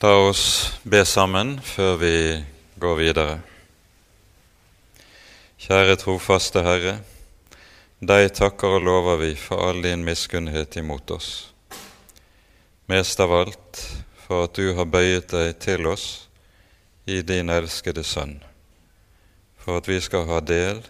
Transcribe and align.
La 0.00 0.10
oss 0.28 0.74
be 0.84 0.98
sammen 1.08 1.54
før 1.64 1.94
vi 1.96 2.16
går 2.76 2.98
videre. 2.98 3.36
Kjære 5.56 5.94
trofaste 5.96 6.60
Herre. 6.60 6.98
Deg 8.04 8.28
takker 8.36 8.76
og 8.76 8.84
lover 8.84 9.16
vi 9.22 9.30
for 9.40 9.64
all 9.70 9.80
din 9.86 10.04
miskunnhet 10.04 10.76
imot 10.76 11.14
oss. 11.16 11.30
Mest 12.92 13.24
av 13.24 13.32
alt 13.38 13.80
for 14.26 14.44
at 14.44 14.60
du 14.60 14.74
har 14.76 14.92
bøyet 14.92 15.32
deg 15.32 15.56
til 15.64 15.88
oss 15.88 16.28
i 17.08 17.22
din 17.24 17.48
elskede 17.48 18.04
Sønn, 18.04 18.36
for 19.56 19.80
at 19.80 19.88
vi 19.88 19.96
skal 20.04 20.28
ha 20.28 20.44
del 20.44 20.84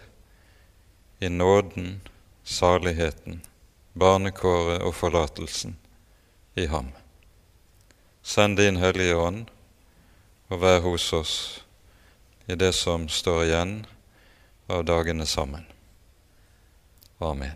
i 1.23 1.31
nåden, 1.31 2.01
saligheten, 2.43 3.39
barnekåret 3.95 4.83
og 4.83 4.97
forlatelsen 4.99 5.79
i 6.59 6.67
ham. 6.67 6.91
Send 8.27 8.57
din 8.57 8.75
Hellige 8.75 9.15
Ånd 9.15 9.45
og 10.51 10.59
vær 10.59 10.81
hos 10.83 11.05
oss 11.15 11.35
i 12.51 12.57
det 12.59 12.73
som 12.75 13.05
står 13.07 13.45
igjen 13.45 13.71
av 14.67 14.83
dagene 14.83 15.23
sammen. 15.23 15.63
Amen. 17.23 17.55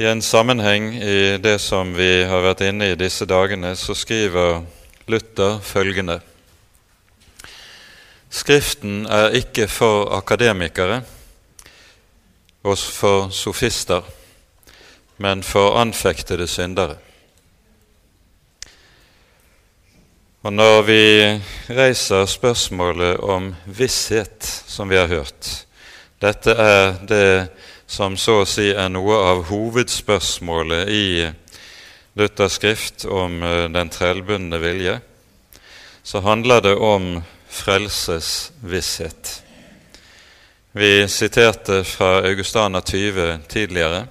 I 0.00 0.08
en 0.08 0.24
sammenheng 0.24 0.94
i 0.96 1.36
det 1.36 1.58
som 1.60 1.92
vi 1.92 2.24
har 2.32 2.48
vært 2.48 2.64
inne 2.64 2.94
i 2.94 2.96
disse 2.96 3.28
dagene, 3.28 3.76
så 3.76 3.92
skriver 3.92 4.64
Luther 5.04 5.60
følgende 5.60 6.22
Skriften 8.32 9.02
er 9.04 9.36
ikke 9.36 9.68
for 9.68 10.16
akademikere 10.16 11.02
og 12.62 12.78
for 12.78 13.30
sofister, 13.30 14.02
men 15.16 15.42
for 15.42 15.78
anfektede 15.80 16.46
syndere. 16.46 16.96
Og 20.42 20.52
når 20.52 20.82
vi 20.82 21.02
reiser 21.70 22.26
spørsmålet 22.26 23.20
om 23.20 23.52
visshet, 23.66 24.64
som 24.66 24.90
vi 24.90 24.96
har 24.98 25.06
hørt 25.06 25.66
Dette 26.22 26.54
er 26.54 26.92
det 27.06 27.48
som 27.90 28.14
så 28.16 28.40
å 28.42 28.46
si 28.46 28.68
er 28.70 28.90
noe 28.94 29.16
av 29.26 29.40
hovedspørsmålet 29.48 30.90
i 30.90 31.06
Luthers 32.14 32.58
skrift 32.60 33.06
om 33.10 33.42
eh, 33.42 33.64
den 33.74 33.90
trellbundne 33.90 34.60
vilje, 34.62 35.00
så 36.02 36.22
handler 36.22 36.62
det 36.62 36.74
om 36.78 37.16
frelses 37.50 38.52
visshet. 38.62 39.41
Vi 40.74 41.08
siterte 41.08 41.84
fra 41.84 42.18
Augustana 42.18 42.80
20 42.80 43.38
tidligere. 43.48 44.06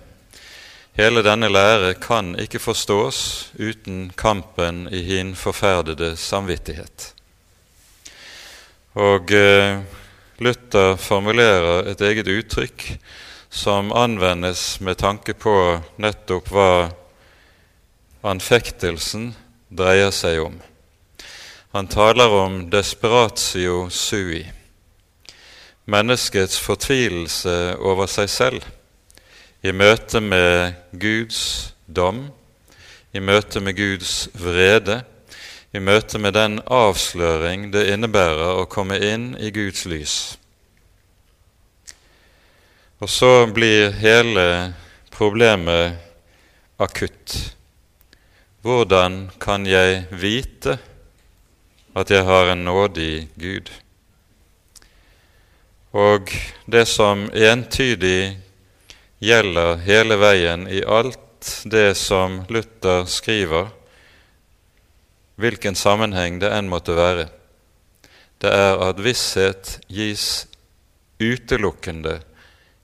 Hele 0.93 1.23
denne 1.25 1.47
lære 1.49 1.95
kan 1.97 2.35
ikke 2.37 2.61
forstås 2.61 3.49
uten 3.57 4.11
kampen 4.13 4.83
i 4.93 5.01
hin 5.01 5.31
forferdede 5.35 6.11
samvittighet. 6.21 7.07
Og 8.93 9.33
eh, 9.33 9.81
Luther 10.37 11.01
formulerer 11.01 11.89
et 11.89 12.05
eget 12.05 12.29
uttrykk 12.29 12.85
som 13.49 13.89
anvendes 13.89 14.77
med 14.85 15.01
tanke 15.01 15.33
på 15.33 15.57
nettopp 15.97 16.53
hva 16.53 16.71
anfektelsen 18.21 19.31
dreier 19.73 20.13
seg 20.13 20.45
om. 20.45 20.61
Han 21.73 21.89
taler 21.89 22.41
om 22.45 22.67
desperatio 22.69 23.87
sui 23.89 24.45
menneskets 25.85 26.59
fortvilelse 26.61 27.75
over 27.79 28.09
seg 28.11 28.29
selv 28.29 28.67
i 29.61 29.71
møte 29.73 30.21
med 30.21 30.73
Guds 30.97 31.41
dom, 31.85 32.27
i 33.13 33.21
møte 33.21 33.61
med 33.61 33.77
Guds 33.77 34.29
vrede, 34.33 35.01
i 35.73 35.79
møte 35.79 36.19
med 36.19 36.33
den 36.35 36.59
avsløring 36.65 37.69
det 37.73 37.87
innebærer 37.93 38.57
å 38.59 38.67
komme 38.69 38.97
inn 39.05 39.31
i 39.39 39.51
Guds 39.53 39.85
lys. 39.87 40.15
Og 43.01 43.09
så 43.09 43.31
blir 43.49 43.95
hele 43.97 44.73
problemet 45.13 45.97
akutt. 46.81 47.37
Hvordan 48.61 49.31
kan 49.41 49.65
jeg 49.65 50.03
vite 50.11 50.77
at 51.97 52.11
jeg 52.13 52.25
har 52.27 52.51
en 52.51 52.65
nådig 52.67 53.29
Gud? 53.41 53.71
Og 55.91 56.31
det 56.71 56.85
som 56.87 57.25
entydig 57.35 58.37
gjelder 59.19 59.81
hele 59.83 60.15
veien 60.21 60.63
i 60.71 60.79
alt 60.87 61.19
det 61.67 61.97
som 61.99 62.41
Luther 62.49 63.05
skriver, 63.11 63.67
hvilken 65.41 65.75
sammenheng 65.75 66.39
det 66.39 66.51
enn 66.53 66.69
måtte 66.71 66.95
være, 66.95 67.27
det 68.41 68.53
er 68.55 68.79
at 68.87 69.01
visshet 69.03 69.79
gis 69.91 70.45
utelukkende 71.21 72.21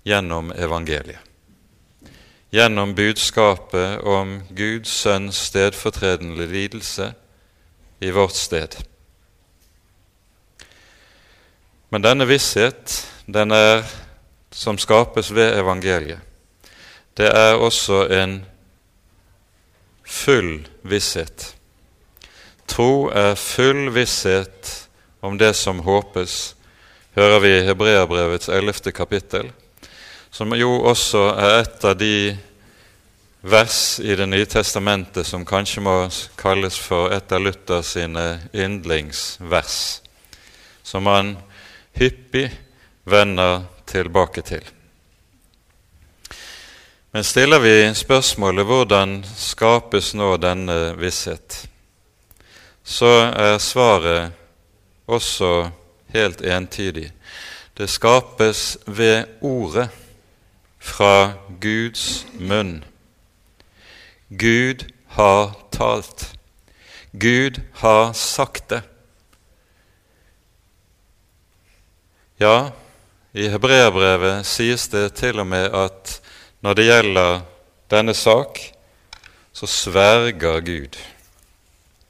gjennom 0.06 0.51
evangeliet. 0.51 1.23
Gjennom 2.51 2.94
budskapet 2.96 4.03
om 4.07 4.38
Guds 4.56 4.91
sønns 5.03 5.40
stedfortredende 5.50 6.46
lidelse 6.47 7.09
i 8.00 8.12
vårt 8.16 8.38
sted. 8.40 8.78
Men 11.90 12.03
denne 12.03 12.28
visshet, 12.28 13.08
den 13.25 13.52
er 13.52 13.86
som 14.52 14.78
skapes 14.78 15.31
ved 15.31 15.56
evangeliet, 15.59 16.20
det 17.18 17.30
er 17.34 17.58
også 17.58 18.03
en 18.14 18.42
full 20.08 20.68
visshet. 20.84 21.53
Tro 22.68 23.08
er 23.09 23.36
full 23.40 23.88
visshet 23.96 24.74
om 25.22 25.38
det 25.40 25.56
som 25.56 25.80
håpes, 25.86 26.56
hører 27.16 27.40
vi 27.42 27.53
i 27.56 27.64
Hebreabrevets 27.66 28.52
ellevte 28.53 28.92
kapittel, 28.92 29.50
som 30.31 30.53
jo 30.53 30.84
også 30.86 31.24
er 31.34 31.56
et 31.64 31.88
av 31.88 31.96
de 31.97 32.38
vers 33.42 34.00
i 34.03 34.16
Det 34.16 34.28
nye 34.28 34.46
testamentet 34.46 35.26
som 35.26 35.46
kanskje 35.46 35.81
må 35.81 35.96
kalles 36.38 36.78
for 36.78 37.14
et 37.16 37.31
av 37.31 37.42
Luther 37.42 37.81
sine 37.81 38.26
yndlingsvers, 38.53 40.02
som 40.84 41.06
han 41.08 41.38
hyppig 42.00 42.52
vender 43.03 43.63
tilbake 43.85 44.41
til. 44.41 44.63
Men 47.12 47.24
stiller 47.24 47.59
vi 47.59 47.94
spørsmålet 47.96 48.68
hvordan 48.68 49.22
skapes 49.35 50.12
nå 50.13 50.35
denne 50.38 50.94
visshet, 51.00 51.63
så 52.84 53.31
er 53.34 53.58
svaret 53.58 54.35
også 55.08 55.69
helt 56.13 56.41
entydig. 56.41 57.09
Det 57.78 57.90
skapes 57.90 58.78
ved 58.85 59.25
ordet 59.41 59.90
fra 60.79 61.34
Guds 61.62 62.25
munn. 62.40 62.84
Gud 64.29 64.85
har 65.18 65.56
talt. 65.72 66.28
Gud 67.12 67.62
har 67.74 68.14
sagt 68.14 68.69
det. 68.69 68.81
Ja, 72.38 72.70
i 73.34 73.48
hebreerbrevet 73.50 74.46
sies 74.46 74.84
det 74.94 75.16
til 75.18 75.40
og 75.42 75.48
med 75.50 75.74
at 75.74 76.12
når 76.62 76.78
det 76.78 76.84
gjelder 76.86 77.40
denne 77.90 78.14
sak, 78.14 78.59
så 79.58 79.66
sverger 79.66 80.62
Gud. 80.62 81.00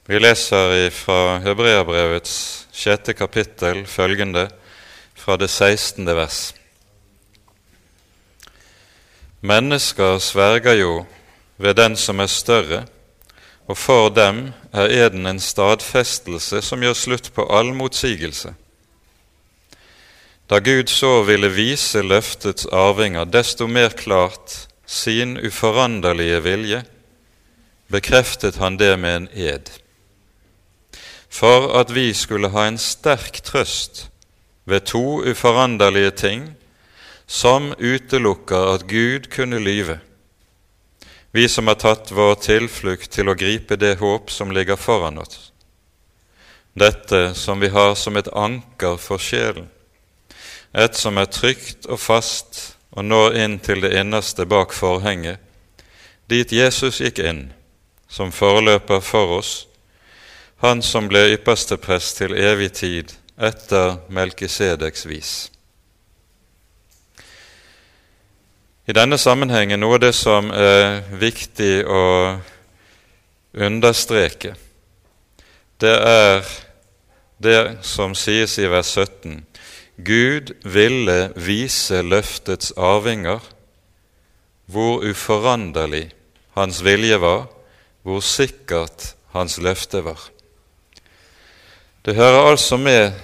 Vi 0.04 0.20
leser 0.20 0.90
fra 0.92 1.38
hebreerbrevets 1.46 2.36
sjette 2.76 3.16
kapittel 3.16 3.86
følgende 3.88 4.50
fra 5.16 5.40
det 5.40 5.48
16. 5.48 6.04
vers. 6.12 6.52
Mennesker 9.40 10.20
sverger 10.20 10.76
jo 10.82 10.94
ved 11.56 11.80
den 11.80 11.96
som 11.96 12.20
er 12.20 12.28
større, 12.28 12.84
og 13.64 13.80
for 13.80 14.12
dem 14.12 14.50
er 14.76 14.92
eden 14.92 15.24
en 15.24 15.40
stadfestelse 15.40 16.60
som 16.60 16.84
gjør 16.84 17.04
slutt 17.06 17.32
på 17.32 17.48
all 17.48 17.72
motsigelse. 17.72 18.52
Da 20.48 20.58
Gud 20.58 20.88
så 20.88 21.22
ville 21.22 21.50
vise 21.52 22.00
løftets 22.00 22.64
arvinger 22.72 23.28
desto 23.28 23.66
mer 23.68 23.92
klart 23.92 24.54
sin 24.88 25.36
uforanderlige 25.36 26.40
vilje, 26.40 26.80
bekreftet 27.92 28.56
han 28.56 28.78
det 28.80 28.94
med 28.96 29.16
en 29.16 29.28
ed. 29.36 29.68
For 31.28 31.68
at 31.76 31.92
vi 31.92 32.14
skulle 32.16 32.48
ha 32.56 32.64
en 32.64 32.80
sterk 32.80 33.42
trøst 33.44 34.06
ved 34.64 34.88
to 34.88 35.20
uforanderlige 35.28 36.16
ting 36.16 36.50
som 37.26 37.74
utelukker 37.76 38.72
at 38.72 38.88
Gud 38.88 39.28
kunne 39.28 39.60
lyve, 39.60 40.00
vi 41.32 41.44
som 41.48 41.68
har 41.68 41.76
tatt 41.76 42.08
vår 42.08 42.38
tilflukt 42.40 43.12
til 43.12 43.28
å 43.28 43.36
gripe 43.36 43.76
det 43.76 43.98
håp 44.00 44.32
som 44.32 44.48
ligger 44.48 44.80
foran 44.80 45.20
oss, 45.20 45.50
dette 46.72 47.34
som 47.36 47.60
vi 47.60 47.68
har 47.68 47.98
som 48.00 48.16
et 48.16 48.32
anker 48.32 48.96
for 48.96 49.20
sjelen 49.20 49.68
et 50.72 50.96
som 50.96 51.18
er 51.18 51.30
trygt 51.32 51.86
og 51.86 52.00
fast 52.00 52.78
og 52.90 53.04
når 53.04 53.36
inn 53.38 53.58
til 53.62 53.82
det 53.84 53.92
innerste 54.00 54.46
bak 54.48 54.72
forhenget, 54.74 55.38
dit 56.28 56.52
Jesus 56.52 57.00
gikk 57.00 57.20
inn 57.24 57.44
som 58.08 58.32
foreløper 58.32 59.00
for 59.04 59.38
oss, 59.38 59.52
han 60.64 60.82
som 60.82 61.06
ble 61.08 61.28
ypperste 61.36 61.78
prest 61.78 62.18
til 62.18 62.34
evig 62.34 62.72
tid 62.80 63.14
etter 63.38 64.00
Melkisedeks 64.10 65.06
vis. 65.06 65.32
I 68.88 68.96
denne 68.96 69.18
sammenhengen 69.20 69.80
noe 69.80 69.98
av 69.98 70.02
det 70.02 70.14
som 70.16 70.48
er 70.50 71.04
viktig 71.20 71.84
å 71.84 72.04
understreke, 73.52 74.54
det 75.78 75.94
er 75.94 76.48
det 77.38 77.60
som 77.86 78.16
sies 78.18 78.56
i 78.58 78.66
vers 78.66 78.90
17. 78.96 79.44
Gud 79.98 80.52
ville 80.62 81.32
vise 81.34 82.02
løftets 82.06 82.70
arvinger 82.76 83.42
hvor 84.70 85.02
uforanderlig 85.02 86.10
hans 86.54 86.82
vilje 86.84 87.16
var, 87.20 87.48
hvor 88.06 88.20
sikkert 88.22 89.14
hans 89.34 89.58
løfte 89.58 90.04
var. 90.04 90.20
Det 92.04 92.14
hører 92.14 92.50
altså 92.52 92.78
med 92.78 93.16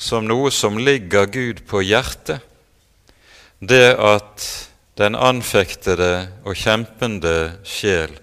som 0.00 0.24
noe 0.24 0.52
som 0.54 0.78
ligger 0.78 1.26
Gud 1.26 1.64
på 1.68 1.82
hjertet, 1.84 2.40
det 3.60 3.96
at 3.98 4.46
den 5.00 5.16
anfektede 5.16 6.28
og 6.44 6.56
kjempende 6.56 7.60
sjel 7.64 8.14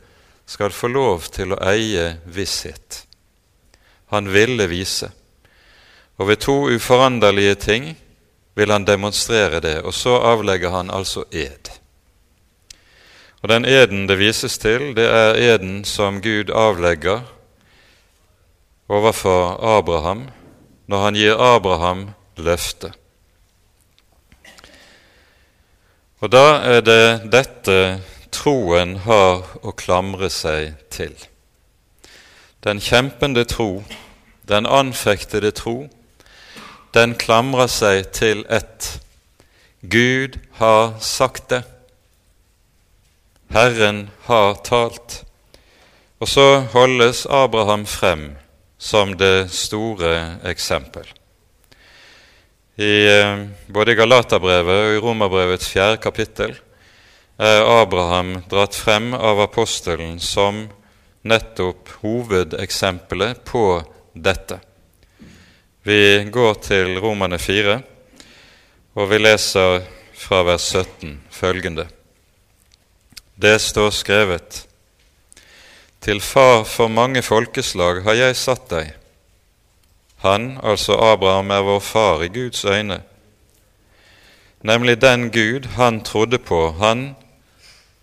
skal 0.48 0.74
få 0.74 0.90
lov 0.90 1.28
til 1.36 1.54
å 1.54 1.62
eie 1.70 2.16
visshet. 2.26 3.04
Han 4.14 4.30
ville 4.32 4.66
vise. 4.72 5.12
Og 6.18 6.28
ved 6.28 6.38
to 6.42 6.56
uforanderlige 6.76 7.56
ting 7.56 7.98
vil 8.56 8.72
han 8.72 8.88
demonstrere 8.88 9.60
det, 9.60 9.82
og 9.82 9.94
så 9.94 10.18
avlegger 10.18 10.70
han 10.70 10.90
altså 10.90 11.24
ed. 11.32 11.70
Og 13.42 13.50
Den 13.50 13.66
eden 13.66 14.08
det 14.10 14.18
vises 14.18 14.58
til, 14.58 14.96
det 14.96 15.06
er 15.06 15.38
eden 15.54 15.86
som 15.86 16.22
Gud 16.22 16.50
avlegger 16.50 17.22
overfor 18.90 19.60
Abraham 19.78 20.30
når 20.88 21.04
han 21.04 21.14
gir 21.14 21.38
Abraham 21.38 22.10
løftet. 22.38 22.92
Og 26.20 26.32
da 26.32 26.46
er 26.66 26.82
det 26.82 27.30
dette 27.32 28.02
troen 28.34 28.96
har 29.06 29.44
å 29.62 29.74
klamre 29.78 30.30
seg 30.34 30.74
til. 30.90 31.14
Den 32.66 32.82
kjempende 32.82 33.44
tro, 33.46 33.84
den 34.50 34.66
anfektede 34.66 35.52
tro, 35.52 35.86
den 36.96 37.16
klamrer 37.20 37.70
seg 37.72 38.12
til 38.16 38.46
ett. 38.50 38.98
Gud 39.82 40.40
har 40.60 40.98
sagt 41.04 41.50
det. 41.50 41.64
Herren 43.54 44.10
har 44.28 44.58
talt. 44.68 45.24
Og 46.20 46.30
så 46.30 46.48
holdes 46.74 47.26
Abraham 47.30 47.86
frem 47.86 48.32
som 48.78 49.14
det 49.18 49.50
store 49.54 50.40
eksempel. 50.50 51.06
I 52.78 52.96
eh, 53.10 53.46
både 53.74 53.96
Galaterbrevet 53.98 54.82
og 54.84 54.96
i 54.96 55.02
Romerbrevets 55.02 55.70
fjerde 55.72 56.02
kapittel 56.02 56.54
er 57.38 57.66
Abraham 57.66 58.36
dratt 58.50 58.78
frem 58.78 59.14
av 59.18 59.42
apostelen 59.42 60.20
som 60.22 60.68
nettopp 61.28 61.90
hovedeksempelet 62.04 63.44
på 63.46 63.66
dette. 64.14 64.60
Vi 65.88 66.28
går 66.32 66.54
til 66.54 66.98
Romane 67.00 67.38
4, 67.40 67.78
og 69.00 69.06
vi 69.08 69.20
leser 69.22 69.86
fra 70.20 70.42
vers 70.44 70.66
17 70.74 71.14
følgende. 71.32 71.86
Det 73.40 73.54
står 73.62 73.94
skrevet:" 73.96 74.66
Til 76.02 76.20
far 76.22 76.66
for 76.68 76.92
mange 76.92 77.22
folkeslag 77.22 78.04
har 78.04 78.20
jeg 78.20 78.36
satt 78.36 78.68
deg. 78.70 78.92
Han, 80.28 80.60
altså 80.64 81.00
Abraham, 81.14 81.56
er 81.56 81.64
vår 81.64 81.80
far 81.80 82.28
i 82.28 82.34
Guds 82.36 82.66
øyne, 82.66 83.02
nemlig 84.62 85.02
den 85.02 85.32
Gud 85.32 85.72
han 85.80 86.04
trodde 86.04 86.38
på, 86.38 86.72
han 86.72 87.16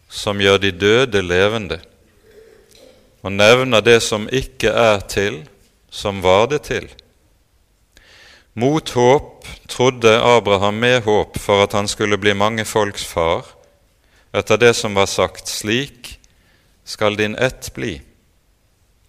som 0.08 0.40
gjør 0.40 0.56
de 0.56 0.72
døde 0.72 1.22
levende, 1.22 1.80
og 3.22 3.32
nevner 3.32 3.80
det 3.80 4.02
som 4.02 4.28
ikke 4.32 4.72
er 4.72 5.00
til, 5.00 5.42
som 5.90 6.22
var 6.22 6.46
det 6.46 6.62
til. 6.62 6.94
Mot 8.54 8.90
håp 8.90 9.46
trodde 9.68 10.20
Abraham 10.22 10.78
med 10.78 11.02
håp 11.02 11.38
for 11.42 11.64
at 11.64 11.72
han 11.74 11.88
skulle 11.90 12.18
bli 12.18 12.36
mange 12.38 12.64
folks 12.64 13.02
far, 13.04 13.48
etter 14.34 14.60
det 14.62 14.76
som 14.78 14.94
var 14.94 15.10
sagt, 15.10 15.50
slik 15.50 16.20
skal 16.84 17.18
din 17.18 17.34
ett 17.34 17.72
bli. 17.74 17.98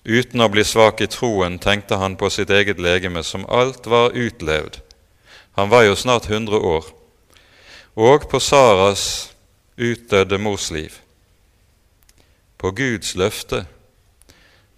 Uten 0.05 0.41
å 0.41 0.49
bli 0.49 0.63
svak 0.65 1.01
i 1.01 1.09
troen 1.09 1.59
tenkte 1.61 1.97
han 2.01 2.17
på 2.17 2.29
sitt 2.33 2.49
eget 2.49 2.81
legeme, 2.81 3.23
som 3.23 3.45
alt 3.45 3.85
var 3.85 4.17
utlevd. 4.17 4.81
Han 5.57 5.69
var 5.69 5.85
jo 5.85 5.95
snart 5.95 6.25
hundre 6.29 6.57
år. 6.57 6.89
Og 7.95 8.25
på 8.29 8.41
Saras 8.41 9.31
utdødde 9.77 10.37
mors 10.41 10.71
liv. 10.71 10.97
På 12.57 12.71
Guds 12.71 13.15
løfte 13.15 13.65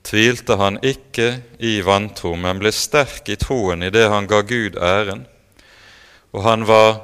tvilte 0.07 0.55
han 0.55 0.79
ikke 0.85 1.41
i 1.59 1.81
vantro, 1.83 2.35
men 2.39 2.61
ble 2.61 2.71
sterk 2.71 3.27
i 3.29 3.35
troen 3.39 3.83
i 3.83 3.91
det 3.91 4.07
han 4.07 4.29
ga 4.29 4.41
Gud 4.47 4.79
æren, 4.79 5.25
og 6.31 6.43
han 6.47 6.63
var 6.69 7.01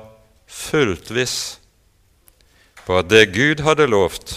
fullt 0.48 1.12
viss 1.12 1.38
på 2.86 3.00
at 3.00 3.10
det 3.12 3.26
Gud 3.36 3.64
hadde 3.66 3.90
lovt, 3.92 4.36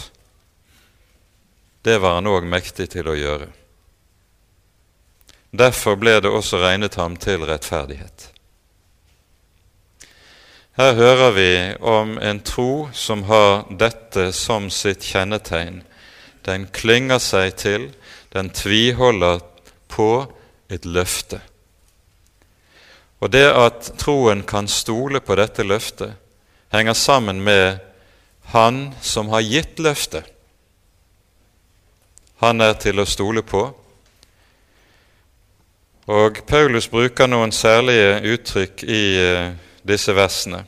det 1.87 2.01
var 2.03 2.19
han 2.19 2.27
òg 2.27 2.47
mektig 2.51 2.89
til 2.97 3.07
å 3.07 3.15
gjøre. 3.15 3.47
Derfor 5.57 5.95
ble 5.97 6.19
det 6.21 6.31
også 6.31 6.59
regnet 6.61 6.99
ham 6.99 7.15
til 7.17 7.47
rettferdighet. 7.47 8.33
Her 10.77 10.93
hører 10.99 11.31
vi 11.33 11.53
om 11.81 12.19
en 12.19 12.43
tro 12.45 12.89
som 12.93 13.23
har 13.31 13.65
dette 13.71 14.29
som 14.37 14.67
sitt 14.69 15.07
kjennetegn. 15.07 15.79
Den 16.45 16.67
klynger 16.69 17.23
seg 17.23 17.55
til, 17.63 17.87
den 18.37 18.51
tviholder 18.53 19.41
på 19.89 20.27
et 20.69 20.85
løfte. 20.85 21.41
Og 23.25 23.33
det 23.33 23.47
at 23.49 23.93
troen 23.97 24.43
kan 24.45 24.69
stole 24.69 25.23
på 25.25 25.39
dette 25.41 25.65
løftet, 25.65 26.13
henger 26.75 26.93
sammen 26.93 27.41
med 27.41 27.79
han 28.53 28.91
som 29.01 29.33
har 29.33 29.47
gitt 29.47 29.81
løftet, 29.81 30.27
han 32.45 32.61
er 32.61 32.75
til 32.77 33.01
å 33.01 33.09
stole 33.09 33.41
på. 33.41 33.63
Og 36.13 36.43
Paulus 36.47 36.91
bruker 36.93 37.31
noen 37.31 37.55
særlige 37.57 38.19
uttrykk 38.35 38.85
i 38.85 39.05
eh, 39.23 39.55
disse 39.89 40.13
versene. 40.15 40.61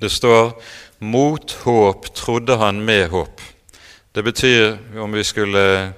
Det 0.00 0.08
står 0.10 0.56
'mot 0.98 1.52
håp 1.52 2.14
trodde 2.14 2.56
han 2.56 2.80
med 2.80 3.10
håp'. 3.10 3.40
Det 4.14 4.24
betyr, 4.24 4.78
om 4.96 5.12
vi 5.12 5.24
skulle 5.24 5.92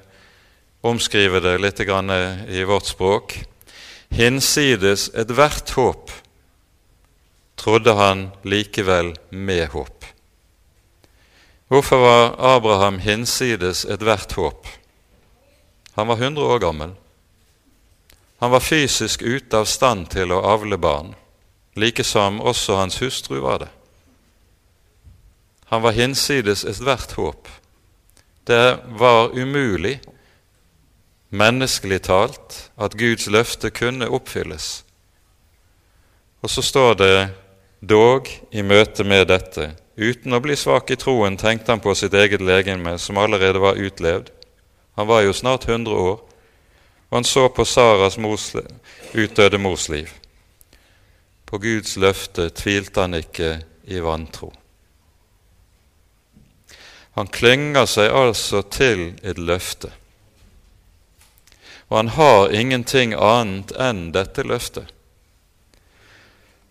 omskrive 0.88 1.40
det 1.40 1.58
litt 1.62 1.80
i 1.80 2.64
vårt 2.64 2.88
språk, 2.88 3.36
hinsides 4.08 5.10
ethvert 5.14 5.70
håp 5.76 6.10
trodde 7.58 7.92
han 7.92 8.28
likevel 8.42 9.16
med 9.30 9.68
håp. 9.68 10.04
Hvorfor 11.68 11.96
var 11.96 12.34
Abraham 12.56 12.98
hinsides 12.98 13.84
ethvert 13.84 14.32
håp? 14.32 14.66
Han 15.92 16.06
var 16.06 16.16
100 16.16 16.42
år 16.42 16.58
gammel. 16.58 16.94
Han 18.38 18.50
var 18.50 18.60
fysisk 18.60 19.22
ute 19.22 19.58
av 19.58 19.64
stand 19.64 20.08
til 20.14 20.32
å 20.32 20.40
avle 20.46 20.78
barn, 20.78 21.14
like 21.74 22.04
som 22.04 22.40
også 22.40 22.78
hans 22.78 23.00
hustru 23.02 23.40
var 23.42 23.58
det. 23.64 23.68
Han 25.68 25.82
var 25.82 25.92
hinsides 25.92 26.64
ethvert 26.64 27.12
håp. 27.12 27.48
Det 28.44 28.78
var 28.96 29.34
umulig, 29.36 29.98
menneskelig 31.30 32.02
talt, 32.08 32.70
at 32.76 32.96
Guds 32.98 33.26
løfte 33.26 33.70
kunne 33.70 34.08
oppfylles. 34.08 34.84
Og 36.42 36.50
så 36.50 36.62
står 36.62 36.94
det 36.94 37.28
dog 37.80 38.28
i 38.50 38.62
møte 38.62 39.04
med 39.04 39.28
dette 39.28 39.72
Uten 39.98 40.30
å 40.30 40.38
bli 40.38 40.54
svak 40.54 40.92
i 40.94 40.96
troen 40.96 41.34
tenkte 41.34 41.74
han 41.74 41.80
på 41.82 41.90
sitt 41.98 42.14
eget 42.14 42.38
legeme, 42.38 42.92
som 43.02 43.18
allerede 43.18 43.58
var 43.58 43.80
utlevd. 43.82 44.28
Han 44.94 45.08
var 45.10 45.24
jo 45.24 45.32
snart 45.34 45.66
100 45.66 45.90
år, 45.90 46.20
og 47.10 47.16
han 47.16 47.26
så 47.26 47.48
på 47.50 47.64
Saras 47.66 48.14
mors, 48.22 48.52
utdøde 49.10 49.58
mors 49.58 49.88
liv. 49.90 50.12
På 51.50 51.58
Guds 51.58 51.96
løfte 51.98 52.46
tvilte 52.54 53.02
han 53.02 53.18
ikke 53.18 53.56
i 53.90 53.98
vantro. 54.04 54.52
Han 57.18 57.26
klynger 57.26 57.90
seg 57.90 58.14
altså 58.14 58.62
til 58.70 59.08
et 59.26 59.38
løfte. 59.42 59.90
Og 61.88 61.96
han 61.96 62.08
har 62.08 62.52
ingenting 62.52 63.14
annet 63.14 63.72
enn 63.80 64.10
dette 64.12 64.44
løftet. 64.44 64.86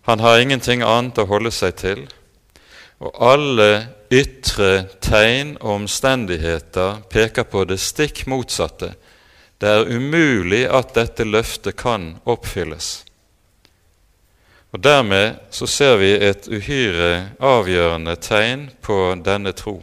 Han 0.08 0.22
har 0.24 0.38
ingenting 0.40 0.82
annet 0.82 1.18
å 1.18 1.28
holde 1.28 1.50
seg 1.52 1.74
til 1.76 2.06
Og 2.98 3.14
alle 3.22 3.72
ytre 4.10 4.88
tegn 5.04 5.52
og 5.60 5.84
omstendigheter 5.84 7.04
peker 7.12 7.44
på 7.46 7.62
det 7.68 7.76
stikk 7.78 8.24
motsatte. 8.26 8.94
Det 9.58 9.68
er 9.68 9.90
umulig 9.90 10.64
at 10.66 10.96
dette 10.96 11.22
løftet 11.22 11.76
kan 11.78 12.16
oppfylles. 12.26 12.88
Og 14.74 14.82
Dermed 14.82 15.38
så 15.54 15.66
ser 15.70 15.96
vi 16.02 16.10
et 16.12 16.48
uhyre 16.50 17.36
avgjørende 17.38 18.16
tegn 18.16 18.66
på 18.82 18.98
denne 19.24 19.54
tro. 19.54 19.78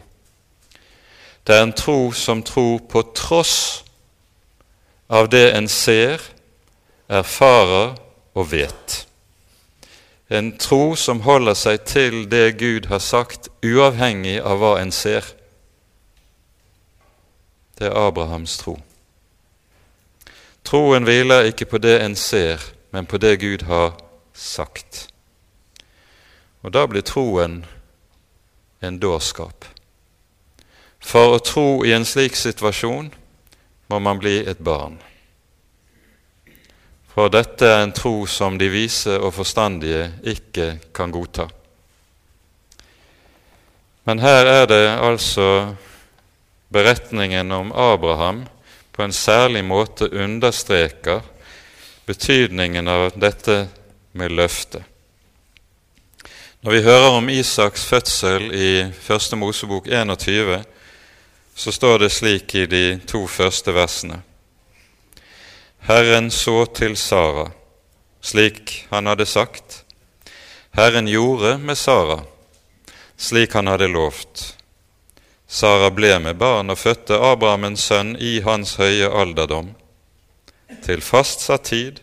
Det 1.48 1.56
er 1.56 1.63
en 1.63 1.77
tro 1.77 2.12
som 2.12 2.44
tror 2.44 2.84
på 2.89 3.06
tross 3.15 3.85
av 5.08 5.30
det 5.30 5.52
en 5.54 5.68
ser, 5.70 6.22
erfarer 7.08 7.96
og 8.34 8.52
vet. 8.52 9.06
En 10.30 10.56
tro 10.58 10.96
som 10.98 11.22
holder 11.22 11.54
seg 11.54 11.84
til 11.86 12.24
det 12.30 12.58
Gud 12.58 12.90
har 12.90 13.00
sagt, 13.04 13.50
uavhengig 13.62 14.40
av 14.42 14.58
hva 14.62 14.74
en 14.82 14.92
ser. 14.92 15.28
Det 17.78 17.92
er 17.92 18.00
Abrahams 18.08 18.58
tro. 18.58 18.80
Troen 20.66 21.06
hviler 21.06 21.52
ikke 21.52 21.68
på 21.70 21.78
det 21.78 22.00
en 22.02 22.16
ser, 22.18 22.64
men 22.90 23.06
på 23.06 23.22
det 23.22 23.38
Gud 23.44 23.68
har 23.70 23.94
sagt. 24.34 25.08
Og 26.66 26.74
da 26.74 26.88
blir 26.90 27.06
troen 27.06 27.62
en 28.82 28.98
dårskap. 29.00 29.68
For 31.00 31.36
å 31.36 31.44
tro 31.46 31.68
i 31.86 31.94
en 31.94 32.08
slik 32.08 32.34
situasjon 32.40 33.12
må 33.88 34.00
man 34.00 34.20
bli 34.20 34.39
et 34.48 34.60
barn. 34.60 34.98
For 37.15 37.32
dette 37.32 37.68
er 37.68 37.84
en 37.84 37.94
tro 37.96 38.25
som 38.27 38.58
de 38.60 38.68
vise 38.72 39.13
og 39.15 39.34
forstandige 39.38 40.10
ikke 40.27 40.74
kan 40.96 41.13
godta. 41.15 41.48
Men 44.06 44.20
her 44.20 44.46
er 44.46 44.65
det 44.70 44.84
altså 44.89 45.48
beretningen 46.70 47.51
om 47.51 47.72
Abraham 47.72 48.44
på 48.92 49.04
en 49.04 49.15
særlig 49.15 49.63
måte 49.65 50.10
understreker 50.12 51.24
betydningen 52.06 52.88
av 52.88 53.15
dette 53.15 53.65
med 54.12 54.36
løftet. 54.36 54.84
Når 56.65 56.72
vi 56.72 56.82
hører 56.82 57.15
om 57.18 57.27
Isaks 57.30 57.84
fødsel 57.86 58.48
i 58.58 58.70
Første 59.01 59.38
Mosebok 59.38 59.88
21, 59.88 60.63
så 61.56 61.72
står 61.72 62.00
det 62.00 62.10
slik 62.10 62.56
i 62.56 62.66
de 62.66 63.00
to 63.08 63.24
første 63.32 63.72
versene. 63.72 64.20
Herren 65.88 66.32
så 66.32 66.66
til 66.66 66.98
Sara, 66.98 67.48
slik 68.22 68.88
han 68.90 69.08
hadde 69.08 69.26
sagt. 69.26 69.84
Herren 70.76 71.08
gjorde 71.08 71.56
med 71.58 71.78
Sara, 71.78 72.20
slik 73.18 73.54
han 73.56 73.72
hadde 73.72 73.88
lovt. 73.88 74.56
Sara 75.48 75.92
ble 75.94 76.18
med 76.20 76.36
barn 76.42 76.74
og 76.74 76.82
fødte 76.82 77.22
Abraham 77.22 77.70
en 77.70 77.78
sønn 77.80 78.16
i 78.20 78.40
hans 78.44 78.76
høye 78.82 79.08
alderdom, 79.08 79.72
til 80.84 81.06
fastsatt 81.06 81.70
tid, 81.72 82.02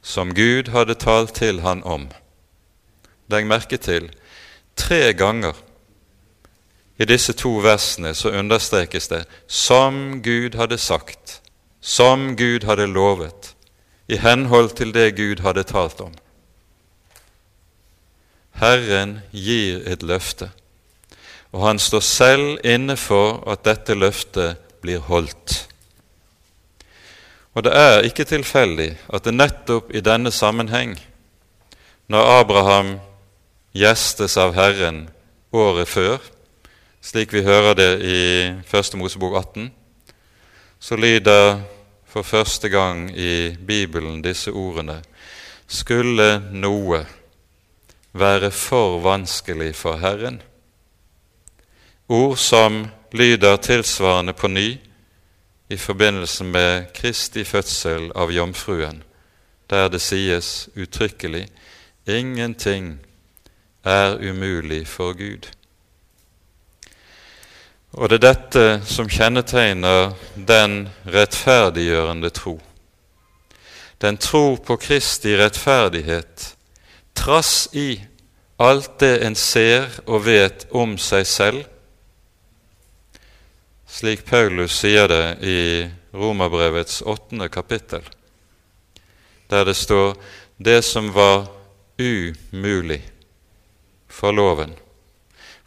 som 0.00 0.32
Gud 0.32 0.70
hadde 0.72 0.96
talt 0.96 1.34
til 1.36 1.60
han 1.66 1.82
om. 1.84 2.08
Legg 3.28 3.44
merke 3.50 3.76
til 3.76 4.08
tre 4.78 5.10
ganger 5.12 5.58
i 7.00 7.06
disse 7.08 7.32
to 7.32 7.54
versene 7.64 8.12
så 8.14 8.30
understrekes 8.30 9.08
det 9.08 9.24
'som 9.46 10.22
Gud 10.22 10.54
hadde 10.54 10.78
sagt', 10.78 11.40
'som 11.80 12.36
Gud 12.36 12.64
hadde 12.64 12.86
lovet', 12.86 13.54
i 14.08 14.16
henhold 14.16 14.70
til 14.76 14.94
det 14.94 15.16
Gud 15.16 15.42
hadde 15.42 15.62
talt 15.62 16.00
om. 16.00 16.12
Herren 18.50 19.20
gir 19.32 19.82
et 19.86 20.02
løfte, 20.02 20.50
og 21.52 21.66
han 21.66 21.78
står 21.78 22.00
selv 22.00 22.58
inne 22.64 22.96
for 22.96 23.50
at 23.50 23.64
dette 23.64 23.94
løftet 23.94 24.56
blir 24.82 24.98
holdt. 24.98 25.68
Og 27.54 27.64
det 27.64 27.72
er 27.76 28.00
ikke 28.00 28.24
tilfeldig 28.24 28.98
at 29.14 29.24
det 29.24 29.34
nettopp 29.34 29.94
i 29.94 30.00
denne 30.00 30.30
sammenheng, 30.30 31.00
når 32.08 32.40
Abraham 32.40 33.00
gjestes 33.74 34.36
av 34.36 34.54
Herren 34.54 35.08
året 35.52 35.88
før, 35.88 36.18
slik 37.00 37.32
vi 37.32 37.42
hører 37.42 37.74
det 37.74 37.90
i 38.04 38.18
Første 38.66 38.96
Mosebok 38.96 39.36
18, 39.36 39.70
så 40.80 40.96
lyder 40.96 41.60
for 42.06 42.22
første 42.22 42.68
gang 42.68 43.10
i 43.16 43.56
Bibelen 43.66 44.22
disse 44.22 44.50
ordene 44.50 45.02
Skulle 45.66 46.42
noe 46.52 47.04
være 48.12 48.50
for 48.50 48.98
vanskelig 49.00 49.74
for 49.74 49.96
Herren? 49.96 50.42
Ord 52.08 52.36
som 52.36 52.88
lyder 53.12 53.56
tilsvarende 53.56 54.32
på 54.32 54.48
ny 54.48 54.78
i 55.70 55.76
forbindelse 55.76 56.44
med 56.44 56.90
Kristi 56.94 57.44
fødsel 57.44 58.10
av 58.14 58.32
jomfruen, 58.32 59.02
der 59.70 59.88
det 59.88 60.00
sies 60.02 60.68
uttrykkelig 60.74 61.46
ingenting 62.06 62.98
er 63.84 64.18
umulig 64.18 64.86
for 64.88 65.12
Gud. 65.12 65.46
Og 67.92 68.08
det 68.08 68.20
er 68.20 68.26
dette 68.28 68.64
som 68.86 69.08
kjennetegner 69.10 70.12
den 70.34 70.84
rettferdiggjørende 71.10 72.30
tro. 72.30 72.54
Den 74.00 74.16
tro 74.16 74.54
på 74.56 74.76
Kristi 74.80 75.34
rettferdighet, 75.36 76.54
trass 77.18 77.68
i 77.74 77.98
alt 78.60 78.98
det 79.02 79.16
en 79.26 79.36
ser 79.36 79.90
og 80.06 80.24
vet 80.28 80.66
om 80.70 80.94
seg 81.00 81.26
selv, 81.28 81.64
slik 83.90 84.22
Paulus 84.28 84.78
sier 84.80 85.10
det 85.10 85.24
i 85.42 85.60
Romerbrevets 86.14 87.02
åttende 87.02 87.50
kapittel, 87.52 88.04
der 89.50 89.64
det 89.64 89.76
står 89.76 90.14
'det 90.58 90.84
som 90.84 91.14
var 91.14 91.46
umulig 91.98 93.02
for 94.08 94.32
loven' 94.32 94.79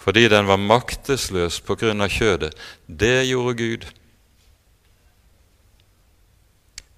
fordi 0.03 0.27
den 0.27 0.47
var 0.47 0.59
maktesløs 0.59 1.61
på 1.63 1.77
grunn 1.79 2.03
av 2.03 2.11
kjødet. 2.11 2.51
Det 2.87 3.23
gjorde 3.29 3.53
Gud. 3.55 3.85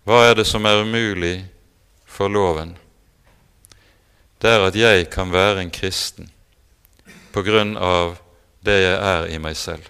Hva 0.06 0.24
er 0.26 0.40
det 0.40 0.46
som 0.50 0.66
er 0.66 0.82
umulig 0.82 1.36
for 2.06 2.34
loven? 2.34 2.74
Det 4.42 4.50
er 4.50 4.66
at 4.66 4.78
jeg 4.78 5.10
kan 5.14 5.30
være 5.34 5.62
en 5.62 5.74
kristen 5.74 6.32
på 7.34 7.46
grunn 7.46 7.76
av 7.78 8.18
det 8.66 8.80
jeg 8.82 8.98
er 8.98 9.30
i 9.34 9.38
meg 9.42 9.58
selv. 9.58 9.86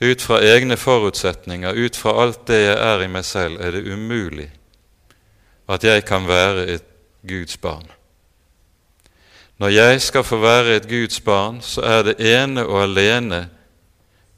Ut 0.00 0.22
fra 0.24 0.40
egne 0.42 0.78
forutsetninger, 0.80 1.76
ut 1.76 1.96
fra 1.96 2.16
alt 2.24 2.46
det 2.48 2.62
jeg 2.64 2.76
er 2.82 3.04
i 3.04 3.10
meg 3.12 3.26
selv, 3.28 3.60
er 3.60 3.76
det 3.76 3.86
umulig 3.86 4.48
at 5.70 5.84
jeg 5.86 6.02
kan 6.08 6.26
være 6.26 6.66
et 6.66 6.86
Guds 7.22 7.56
barn. 7.62 7.86
Når 9.60 9.68
jeg 9.74 10.00
skal 10.00 10.24
få 10.24 10.38
være 10.40 10.78
et 10.78 10.88
Guds 10.88 11.20
barn, 11.20 11.60
så 11.60 11.82
er 11.84 12.02
det 12.06 12.20
ene 12.24 12.64
og 12.64 12.82
alene 12.86 13.42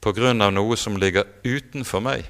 på 0.02 0.10
grunn 0.16 0.42
av 0.42 0.50
noe 0.50 0.74
som 0.76 0.98
ligger 0.98 1.28
utenfor 1.46 2.02
meg, 2.02 2.26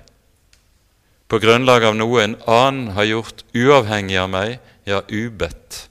på 1.32 1.40
grunnlag 1.40 1.86
av 1.88 1.96
noe 1.96 2.20
en 2.20 2.36
annen 2.44 2.90
har 2.92 3.08
gjort 3.08 3.40
uavhengig 3.56 4.18
av 4.20 4.28
meg, 4.28 4.58
ja, 4.84 5.00
ubedt. 5.08 5.86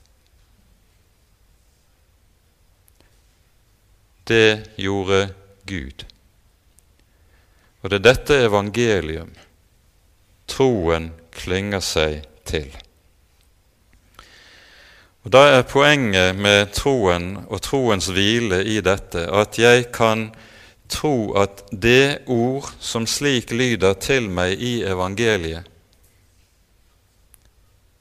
Det 4.29 4.77
gjorde 4.77 5.31
Gud. 5.65 6.05
Og 7.81 7.89
det 7.89 7.97
er 7.97 8.05
dette 8.11 8.37
evangelium 8.45 9.33
troen 10.51 11.09
klynger 11.33 11.81
seg 11.81 12.21
til. 12.45 12.69
Og 15.23 15.31
Da 15.31 15.37
er 15.37 15.61
poenget 15.61 16.35
med 16.35 16.71
troen 16.73 17.45
og 17.47 17.61
troens 17.61 18.07
hvile 18.09 18.63
i 18.65 18.79
dette 18.81 19.27
at 19.29 19.59
jeg 19.59 19.91
kan 19.93 20.31
tro 20.89 21.33
at 21.37 21.61
det 21.71 22.23
ord 22.27 22.71
som 22.79 23.05
slik 23.07 23.51
lyder 23.51 23.93
til 23.93 24.29
meg 24.29 24.57
i 24.59 24.81
evangeliet, 24.83 25.67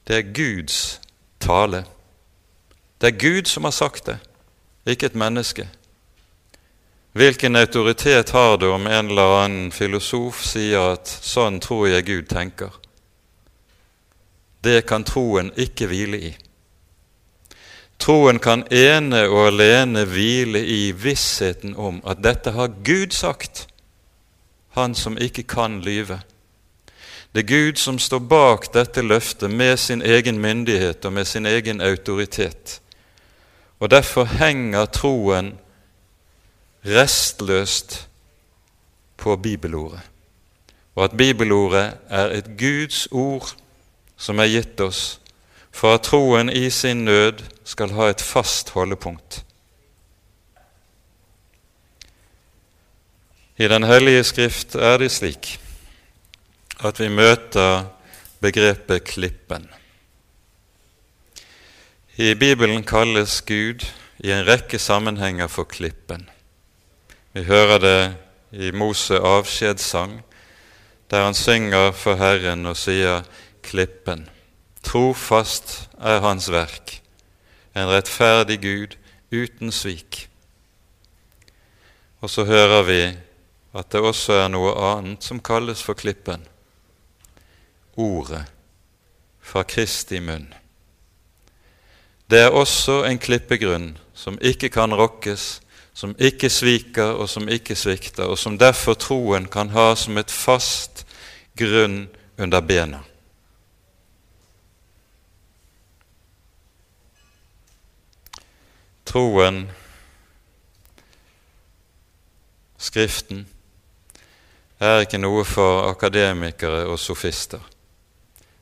det 0.07 0.17
er 0.17 0.33
Guds 0.33 0.99
tale. 1.39 1.85
Det 3.01 3.07
er 3.07 3.19
Gud 3.21 3.45
som 3.45 3.63
har 3.63 3.71
sagt 3.71 4.05
det, 4.09 4.17
ikke 4.85 5.05
et 5.05 5.15
menneske. 5.15 5.69
Hvilken 7.13 7.55
autoritet 7.55 8.31
har 8.31 8.57
du 8.57 8.71
om 8.71 8.87
en 8.87 9.09
eller 9.11 9.37
annen 9.43 9.71
filosof 9.71 10.43
sier 10.43 10.93
at 10.93 11.07
'sånn 11.07 11.59
tror 11.59 11.87
jeg 11.87 12.05
Gud 12.05 12.27
tenker'? 12.27 12.77
Det 14.63 14.85
kan 14.85 15.03
troen 15.03 15.51
ikke 15.57 15.87
hvile 15.87 16.19
i. 16.19 16.37
Troen 18.01 18.39
kan 18.41 18.63
ene 18.73 19.27
og 19.29 19.51
alene 19.51 20.07
hvile 20.09 20.63
i 20.65 20.89
vissheten 20.97 21.75
om 21.77 21.99
at 22.01 22.23
dette 22.25 22.55
har 22.55 22.73
Gud 22.81 23.13
sagt, 23.13 23.67
Han 24.71 24.95
som 24.95 25.17
ikke 25.17 25.43
kan 25.43 25.81
lyve. 25.83 26.21
Det 27.35 27.43
er 27.43 27.47
Gud 27.47 27.77
som 27.77 27.99
står 27.99 28.19
bak 28.19 28.73
dette 28.73 29.01
løftet 29.01 29.51
med 29.51 29.77
sin 29.77 30.01
egen 30.01 30.39
myndighet 30.39 31.05
og 31.05 31.13
med 31.13 31.25
sin 31.25 31.45
egen 31.45 31.81
autoritet. 31.81 32.81
Og 33.79 33.91
Derfor 33.91 34.23
henger 34.23 34.85
troen 34.85 35.59
restløst 36.85 38.07
på 39.17 39.35
bibelordet, 39.35 40.01
og 40.95 41.03
at 41.03 41.17
bibelordet 41.17 41.93
er 42.09 42.29
et 42.29 42.57
Guds 42.57 43.07
ord 43.11 43.53
som 44.17 44.39
er 44.39 44.49
gitt 44.49 44.79
oss 44.81 45.20
for 45.71 45.95
at 45.95 46.05
troen 46.07 46.49
i 46.49 46.69
sin 46.69 47.05
nød 47.05 47.43
skal 47.63 47.93
ha 47.95 48.09
et 48.11 48.21
fast 48.21 48.69
holdepunkt. 48.75 49.43
I 53.57 53.67
Den 53.67 53.83
hellige 53.83 54.23
skrift 54.23 54.75
er 54.75 54.97
det 54.97 55.11
slik 55.11 55.59
at 56.81 56.99
vi 56.99 57.09
møter 57.13 57.85
begrepet 58.41 59.03
Klippen. 59.03 59.67
I 62.17 62.33
Bibelen 62.33 62.83
kalles 62.83 63.41
Gud 63.45 63.85
i 64.19 64.31
en 64.31 64.47
rekke 64.47 64.79
sammenhenger 64.79 65.47
for 65.47 65.69
Klippen. 65.69 66.25
Vi 67.33 67.43
hører 67.43 67.77
det 67.77 68.15
i 68.51 68.71
Mose 68.71 69.19
avskjedssang, 69.19 70.17
der 71.11 71.23
han 71.23 71.37
synger 71.37 71.91
for 71.91 72.15
Herren 72.15 72.65
og 72.65 72.77
sier 72.77 73.21
'Klippen'. 73.61 74.30
Trofast 74.83 75.89
er 76.01 76.21
Hans 76.23 76.49
verk, 76.51 76.99
en 77.75 77.89
rettferdig 77.89 78.59
Gud 78.61 78.97
uten 79.31 79.71
svik. 79.71 80.27
Og 82.21 82.29
så 82.29 82.45
hører 82.45 82.83
vi 82.85 83.01
at 83.73 83.91
det 83.91 84.01
også 84.03 84.41
er 84.43 84.49
noe 84.51 84.73
annet 84.75 85.23
som 85.23 85.39
kalles 85.39 85.81
for 85.83 85.97
Klippen. 85.97 86.43
Ordet 87.95 88.43
fra 89.41 89.63
Kristi 89.63 90.19
munn. 90.19 90.49
Det 92.31 92.39
er 92.39 92.55
også 92.55 93.01
en 93.03 93.19
klippegrunn 93.19 93.97
som 94.15 94.37
ikke 94.39 94.69
kan 94.71 94.93
rokkes, 94.95 95.59
som 95.93 96.13
ikke 96.15 96.49
sviker 96.49 97.17
og 97.19 97.27
som 97.29 97.49
ikke 97.51 97.75
svikter, 97.75 98.23
og 98.23 98.39
som 98.39 98.55
derfor 98.57 98.95
troen 98.95 99.49
kan 99.51 99.73
ha 99.75 99.91
som 99.99 100.17
et 100.17 100.31
fast 100.31 101.03
grunn 101.59 102.05
under 102.39 102.61
bena. 102.63 103.01
Troen, 109.11 109.65
Skriften, 112.77 113.41
er 114.79 115.01
ikke 115.03 115.19
noe 115.19 115.41
for 115.43 115.89
akademikere 115.89 116.85
og 116.87 116.95
sofister, 116.95 117.59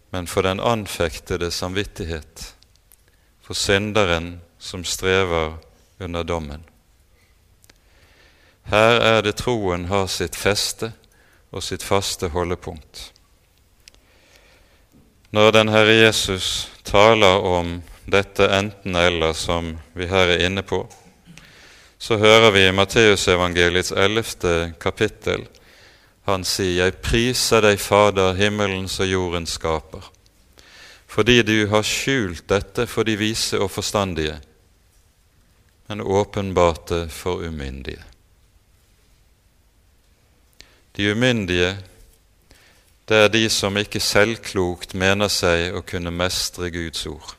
men 0.09 0.25
for 0.25 0.47
den 0.47 0.57
anfektede 0.57 1.51
samvittighet, 1.53 2.47
for 3.45 3.53
synderen 3.53 4.39
som 4.57 4.81
strever 4.81 5.59
under 6.01 6.25
dommen. 6.25 6.65
Her 8.73 8.97
er 9.05 9.21
det 9.21 9.35
troen 9.43 9.85
har 9.93 10.09
sitt 10.09 10.33
feste 10.33 10.95
og 11.51 11.61
sitt 11.61 11.85
faste 11.85 12.31
holdepunkt. 12.33 13.11
Når 15.29 15.53
den 15.59 15.69
Herre 15.69 15.93
Jesus 16.07 16.71
taler 16.89 17.37
om 17.45 17.83
dette 18.09 18.47
enten-eller 18.55 19.33
som 19.33 19.75
vi 19.93 20.07
her 20.09 20.35
er 20.35 20.45
inne 20.47 20.63
på, 20.63 20.83
så 21.99 22.17
hører 22.17 22.51
vi 22.55 22.67
i 22.67 22.75
Matteusevangeliets 22.75 23.91
ellevte 23.91 24.73
kapittel 24.79 25.47
han 26.29 26.45
sier, 26.45 26.85
'Jeg 26.85 27.01
priser 27.01 27.61
deg, 27.61 27.79
Fader, 27.79 28.33
himmelens 28.33 28.99
og 28.99 29.09
jordens 29.09 29.57
skaper', 29.57 30.11
fordi 31.07 31.41
du 31.41 31.67
har 31.67 31.83
skjult 31.83 32.45
dette 32.49 32.85
for 32.87 33.03
de 33.03 33.15
vise 33.17 33.59
og 33.59 33.71
forstandige, 33.71 34.37
men 35.87 36.01
åpenbarte 36.01 37.09
for 37.09 37.41
umyndige. 37.41 38.03
De 40.97 41.11
umyndige, 41.11 41.77
det 43.09 43.17
er 43.17 43.27
de 43.27 43.49
som 43.49 43.77
ikke 43.77 43.99
selvklokt 43.99 44.93
mener 44.93 45.27
seg 45.27 45.73
å 45.73 45.81
kunne 45.81 46.11
mestre 46.11 46.69
Guds 46.69 47.05
ord. 47.09 47.38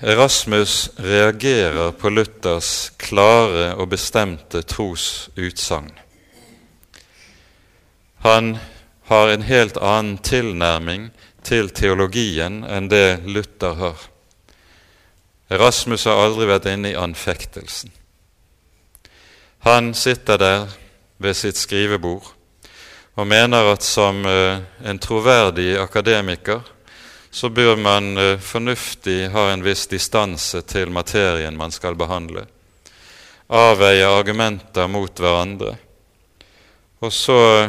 Erasmus 0.00 0.90
reagerer 0.96 1.90
på 1.90 2.10
Luthers 2.10 2.92
klare 2.96 3.72
og 3.74 3.88
bestemte 3.90 4.62
trosutsagn. 4.62 5.90
Han 8.22 8.52
har 9.10 9.28
en 9.28 9.42
helt 9.42 9.76
annen 9.82 10.20
tilnærming 10.22 11.08
til 11.42 11.72
teologien 11.74 12.60
enn 12.62 12.86
det 12.92 13.24
Luther 13.26 13.74
har. 13.80 14.06
Erasmus 15.50 16.06
har 16.06 16.22
aldri 16.28 16.46
vært 16.46 16.70
inne 16.70 16.92
i 16.92 16.98
anfektelsen. 16.98 17.90
Han 19.66 19.94
sitter 19.98 20.38
der 20.38 20.66
ved 21.18 21.34
sitt 21.34 21.58
skrivebord 21.58 22.34
og 23.18 23.26
mener 23.26 23.72
at 23.72 23.82
som 23.82 24.22
eh, 24.30 24.62
en 24.86 24.98
troverdig 25.02 25.72
akademiker 25.82 26.62
så 27.30 27.48
bør 27.48 27.76
man 27.76 28.16
eh, 28.18 28.38
fornuftig 28.40 29.28
ha 29.32 29.48
en 29.52 29.64
viss 29.64 29.86
distanse 29.86 30.62
til 30.62 30.90
materien 30.90 31.56
man 31.56 31.74
skal 31.74 31.96
behandle. 31.98 32.46
Avveie 33.48 34.06
argumenter 34.06 34.88
mot 34.88 35.20
hverandre. 35.20 35.76
Og 37.00 37.12
så 37.12 37.68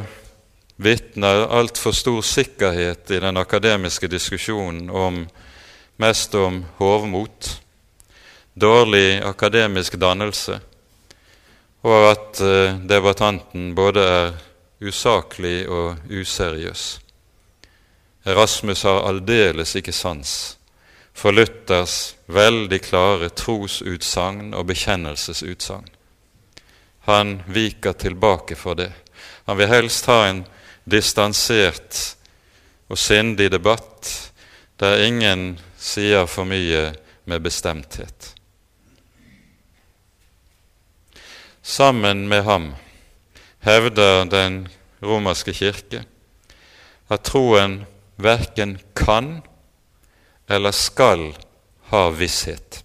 vitner 0.79 1.45
altfor 1.51 1.91
stor 1.95 2.21
sikkerhet 2.23 3.11
i 3.11 3.19
den 3.19 3.37
akademiske 3.37 4.07
diskusjonen 4.07 4.89
om 4.89 5.25
mest 5.99 6.35
om 6.35 6.63
hovmot, 6.79 7.49
dårlig 8.55 9.19
akademisk 9.23 9.99
dannelse, 9.99 10.59
og 11.83 12.07
at 12.11 12.41
eh, 12.43 12.79
debattanten 12.87 13.73
både 13.75 14.07
er 14.07 14.33
usaklig 14.79 15.67
og 15.67 15.99
useriøs. 16.07 17.08
Erasmus 18.23 18.83
har 18.83 19.05
aldeles 19.07 19.75
ikke 19.79 19.95
sans 19.95 20.31
for 21.19 21.35
Luthers 21.35 22.15
veldig 22.31 22.79
klare 22.83 23.29
trosutsagn 23.35 24.53
og 24.55 24.69
bekjennelsesutsagn. 24.69 25.87
Han 27.09 27.39
viker 27.47 27.95
tilbake 27.97 28.55
for 28.59 28.77
det. 28.79 28.91
Han 29.47 29.57
vil 29.57 29.71
helst 29.71 30.07
ha 30.11 30.27
en 30.27 30.43
distansert 30.89 32.15
og 32.89 32.99
sindig 32.99 33.49
debatt 33.51 34.11
der 34.79 35.03
ingen 35.03 35.57
sier 35.79 36.27
for 36.29 36.47
mye 36.47 36.91
med 37.29 37.43
bestemthet. 37.43 38.33
Sammen 41.61 42.27
med 42.29 42.43
ham 42.43 42.71
hevder 43.65 44.25
den 44.29 44.63
romerske 45.03 45.53
kirke 45.53 46.05
at 47.09 47.25
troen 47.27 47.81
verken 48.19 48.77
kan 48.95 49.39
eller 50.49 50.71
skal 50.75 51.31
ha 51.89 52.09
visshet. 52.09 52.83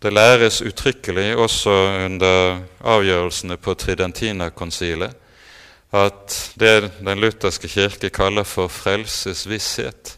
Det 0.00 0.12
læres 0.12 0.62
uttrykkelig 0.62 1.36
også 1.36 1.72
under 2.06 2.62
avgjørelsene 2.80 3.56
på 3.60 3.74
Tridentina-konsilet 3.74 5.16
at 5.92 6.36
det 6.54 6.92
den 7.02 7.20
lutherske 7.20 7.68
kirke 7.68 8.10
kaller 8.14 8.46
for 8.46 8.70
frelsesvisshet, 8.70 10.16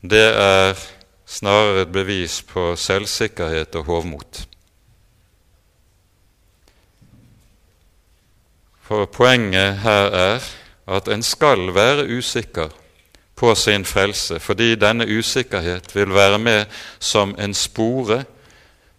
det 0.00 0.24
er 0.40 0.74
snarere 1.26 1.82
et 1.82 1.92
bevis 1.92 2.40
på 2.42 2.76
selvsikkerhet 2.76 3.74
og 3.76 3.84
hovmot. 3.84 4.46
For 8.86 9.04
poenget 9.04 9.82
her 9.82 10.14
er 10.14 10.44
at 10.86 11.08
en 11.08 11.22
skal 11.22 11.74
være 11.74 12.06
usikker 12.18 12.68
på 13.36 13.54
sin 13.54 13.84
frelse, 13.84 14.40
fordi 14.40 14.74
denne 14.74 15.06
usikkerhet 15.18 15.94
vil 15.96 16.14
være 16.14 16.38
med 16.38 16.64
som 16.98 17.34
en 17.38 17.54
spore 17.54 18.24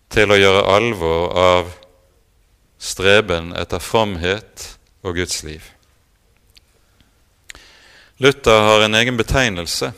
til 0.10 0.32
å 0.32 0.38
gjøre 0.38 0.68
alvor 0.76 1.32
av 1.38 1.72
streben 2.78 3.54
etter 3.58 3.82
fromhet 3.82 4.68
og 5.02 5.16
Guds 5.18 5.42
liv. 5.44 5.64
Luther 8.18 8.62
har 8.62 8.86
en 8.86 8.96
egen 8.96 9.18
betegnelse 9.18 9.92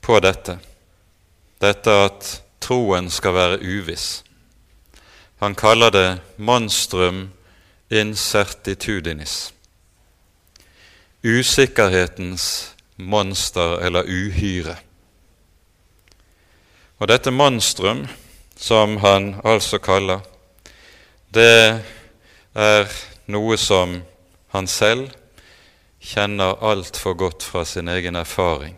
på 0.00 0.20
dette, 0.20 0.58
dette 1.60 1.92
at 2.06 2.32
troen 2.60 3.10
skal 3.10 3.34
være 3.34 3.60
uviss. 3.60 4.22
Han 5.40 5.54
kaller 5.54 5.92
det 5.92 6.08
monstrum 6.36 7.28
incertitudinis 7.88 9.52
usikkerhetens 11.24 12.74
monster 12.96 13.78
eller 13.78 14.06
uhyre. 14.06 14.76
Og 16.98 17.08
dette 17.08 17.30
monstrum, 17.30 18.06
som 18.56 18.96
han 18.96 19.36
altså 19.44 19.78
kaller, 19.78 20.20
det 21.34 21.78
er 22.54 22.90
noe 23.30 23.58
som 23.60 24.00
han 24.54 24.66
selv 24.66 25.12
kjenner 26.02 26.58
altfor 26.64 27.14
godt 27.14 27.44
fra 27.44 27.64
sin 27.64 27.88
egen 27.88 28.16
erfaring, 28.16 28.74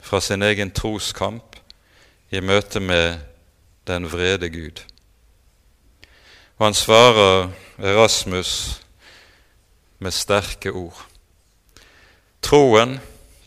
fra 0.00 0.20
sin 0.20 0.42
egen 0.42 0.70
troskamp 0.70 1.56
i 2.30 2.40
møte 2.40 2.80
med 2.80 3.20
den 3.88 4.08
vrede 4.12 4.50
Gud. 4.52 4.84
Og 6.58 6.66
han 6.66 6.74
svarer 6.74 7.48
Erasmus 7.78 8.80
med 9.98 10.12
sterke 10.12 10.72
ord. 10.72 11.07
Troen 12.40 12.98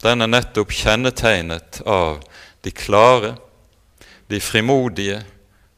den 0.01 0.21
er 0.21 0.32
nettopp 0.32 0.73
kjennetegnet 0.73 1.82
av 1.86 2.23
de 2.65 2.71
klare, 2.73 3.36
de 4.27 4.39
frimodige 4.41 5.21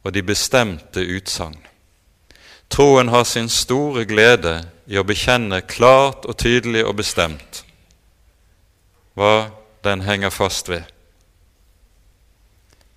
og 0.03 0.13
de 0.15 0.23
bestemte 0.23 1.03
utsagn. 1.03 1.59
Troen 2.71 3.11
har 3.13 3.25
sin 3.27 3.49
store 3.51 4.05
glede 4.09 4.63
i 4.89 4.97
å 4.97 5.05
bekjenne 5.07 5.61
klart 5.67 6.25
og 6.25 6.37
tydelig 6.41 6.85
og 6.87 6.97
bestemt 6.99 7.63
hva 9.13 9.51
den 9.85 10.01
henger 10.07 10.33
fast 10.33 10.71
ved. 10.71 10.87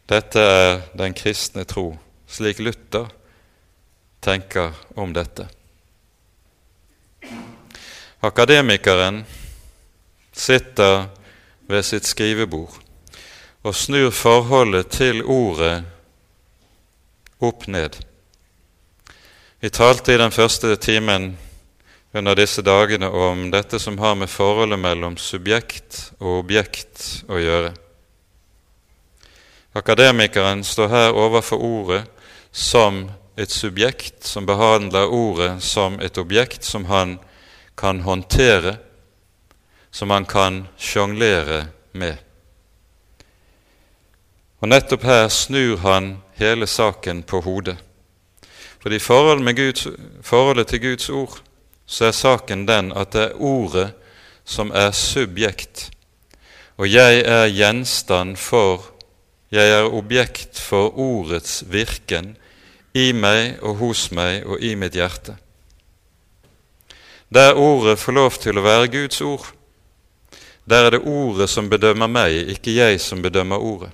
Dette 0.09 0.40
er 0.40 0.79
den 0.96 1.12
kristne 1.18 1.66
tro, 1.68 1.90
slik 2.31 2.62
Luther 2.62 3.11
tenker 4.24 4.72
om 4.96 5.12
dette. 5.12 5.48
Akademikeren 8.24 9.24
sitter 10.37 11.07
ved 11.66 11.85
sitt 11.85 12.07
skrivebord 12.07 12.77
og 13.66 13.75
snur 13.75 14.12
forholdet 14.14 14.92
til 14.94 15.25
ordet 15.25 15.81
opp 17.42 17.66
ned. 17.66 17.96
Vi 19.61 19.70
talte 19.75 20.14
i 20.14 20.20
den 20.20 20.31
første 20.31 20.77
timen 20.77 21.33
under 22.14 22.37
disse 22.38 22.62
dagene 22.62 23.09
om 23.11 23.49
dette 23.51 23.81
som 23.83 23.99
har 23.99 24.14
med 24.14 24.31
forholdet 24.31 24.79
mellom 24.79 25.16
subjekt 25.18 26.12
og 26.20 26.44
objekt 26.44 27.25
å 27.29 27.40
gjøre. 27.42 27.72
Akademikeren 29.77 30.62
står 30.64 30.88
her 30.88 31.18
overfor 31.18 31.61
ordet 31.61 32.05
som 32.53 33.09
et 33.37 33.53
subjekt 33.53 34.25
som 34.25 34.46
behandler 34.49 35.11
ordet 35.12 35.59
som 35.64 35.99
et 36.01 36.16
objekt 36.18 36.64
som 36.64 36.87
han 36.88 37.18
kan 37.77 38.01
håndtere, 38.01 38.79
som 39.96 40.11
han 40.11 40.26
kan 40.28 40.66
sjonglere 40.76 41.66
med. 41.96 42.18
Og 44.61 44.68
Nettopp 44.68 45.06
her 45.09 45.28
snur 45.32 45.80
han 45.80 46.18
hele 46.37 46.68
saken 46.68 47.22
på 47.24 47.40
hodet. 47.40 47.78
Fordi 48.82 49.00
i 49.00 49.06
forholdet 50.22 50.66
til 50.68 50.82
Guds 50.82 51.09
ord 51.09 51.38
så 51.87 52.11
er 52.11 52.12
saken 52.12 52.66
den 52.68 52.92
at 52.92 53.14
det 53.16 53.22
er 53.22 53.40
ordet 53.40 53.88
som 54.44 54.70
er 54.74 54.92
subjekt, 54.92 55.90
og 56.76 56.92
jeg 56.92 57.24
er 57.24 57.48
gjenstand 57.48 58.37
for, 58.37 58.85
jeg 59.50 59.70
er 59.70 59.88
objekt 59.88 60.61
for 60.61 60.92
ordets 60.92 61.64
virken 61.66 62.35
i 62.94 63.12
meg 63.16 63.62
og 63.62 63.80
hos 63.80 64.11
meg 64.12 64.44
og 64.44 64.61
i 64.61 64.74
mitt 64.76 64.94
hjerte. 64.94 65.38
Der 67.32 67.56
ordet 67.56 67.98
får 67.98 68.12
lov 68.12 68.38
til 68.44 68.59
å 68.59 68.66
være 68.66 68.92
Guds 68.92 69.20
ord, 69.24 69.56
der 70.66 70.87
er 70.87 70.90
det 70.96 71.07
ordet 71.07 71.48
som 71.50 71.70
bedømmer 71.70 72.11
meg, 72.11 72.35
ikke 72.57 72.74
jeg 72.74 73.00
som 73.00 73.22
bedømmer 73.22 73.62
ordet. 73.62 73.92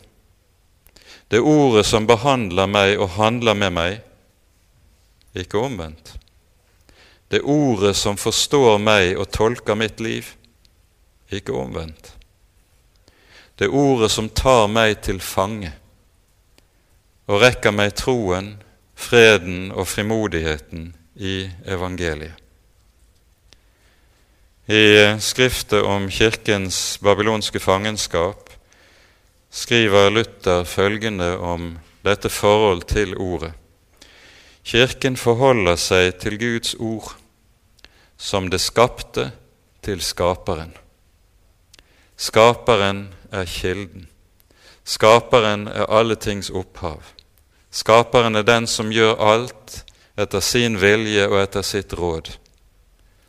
Det 1.28 1.40
er 1.40 1.48
ordet 1.48 1.84
som 1.88 2.06
behandler 2.08 2.68
meg 2.68 2.98
og 3.00 3.14
handler 3.16 3.56
med 3.56 3.72
meg, 3.76 4.00
ikke 5.36 5.60
omvendt. 5.60 6.14
Det 7.28 7.40
er 7.40 7.48
ordet 7.48 7.94
som 7.96 8.18
forstår 8.20 8.80
meg 8.80 9.16
og 9.16 9.30
tolker 9.32 9.76
mitt 9.76 10.00
liv, 10.00 10.34
ikke 11.32 11.56
omvendt. 11.56 12.12
Det 13.56 13.68
er 13.68 13.76
ordet 13.76 14.10
som 14.12 14.28
tar 14.28 14.66
meg 14.68 14.98
til 15.04 15.20
fange 15.20 15.72
og 17.28 17.40
rekker 17.40 17.72
meg 17.72 17.94
troen, 17.96 18.54
freden 18.92 19.70
og 19.72 19.86
frimodigheten 19.88 20.90
i 21.16 21.46
evangeliet. 21.64 22.41
I 24.72 25.16
skriftet 25.20 25.82
om 25.84 26.06
kirkens 26.10 26.98
babylonske 27.04 27.60
fangenskap 27.60 28.48
skriver 29.52 30.10
Luther 30.10 30.64
følgende 30.64 31.34
om 31.36 31.74
dette 32.06 32.30
forhold 32.32 32.86
til 32.88 33.12
ordet. 33.20 33.50
Kirken 34.64 35.18
forholder 35.20 35.76
seg 35.76 36.14
til 36.22 36.38
Guds 36.40 36.72
ord 36.80 37.10
som 38.16 38.48
det 38.48 38.62
skapte, 38.64 39.26
til 39.82 40.00
Skaperen. 40.00 40.72
Skaperen 42.16 43.02
er 43.32 43.44
kilden. 43.44 44.08
Skaperen 44.84 45.68
er 45.68 45.90
alle 45.90 46.16
tings 46.16 46.48
opphav. 46.48 47.02
Skaperen 47.70 48.40
er 48.40 48.48
den 48.48 48.70
som 48.70 48.94
gjør 48.94 49.20
alt 49.20 49.82
etter 50.16 50.40
sin 50.40 50.80
vilje 50.80 51.28
og 51.28 51.42
etter 51.42 51.66
sitt 51.66 51.92
råd. 51.92 52.32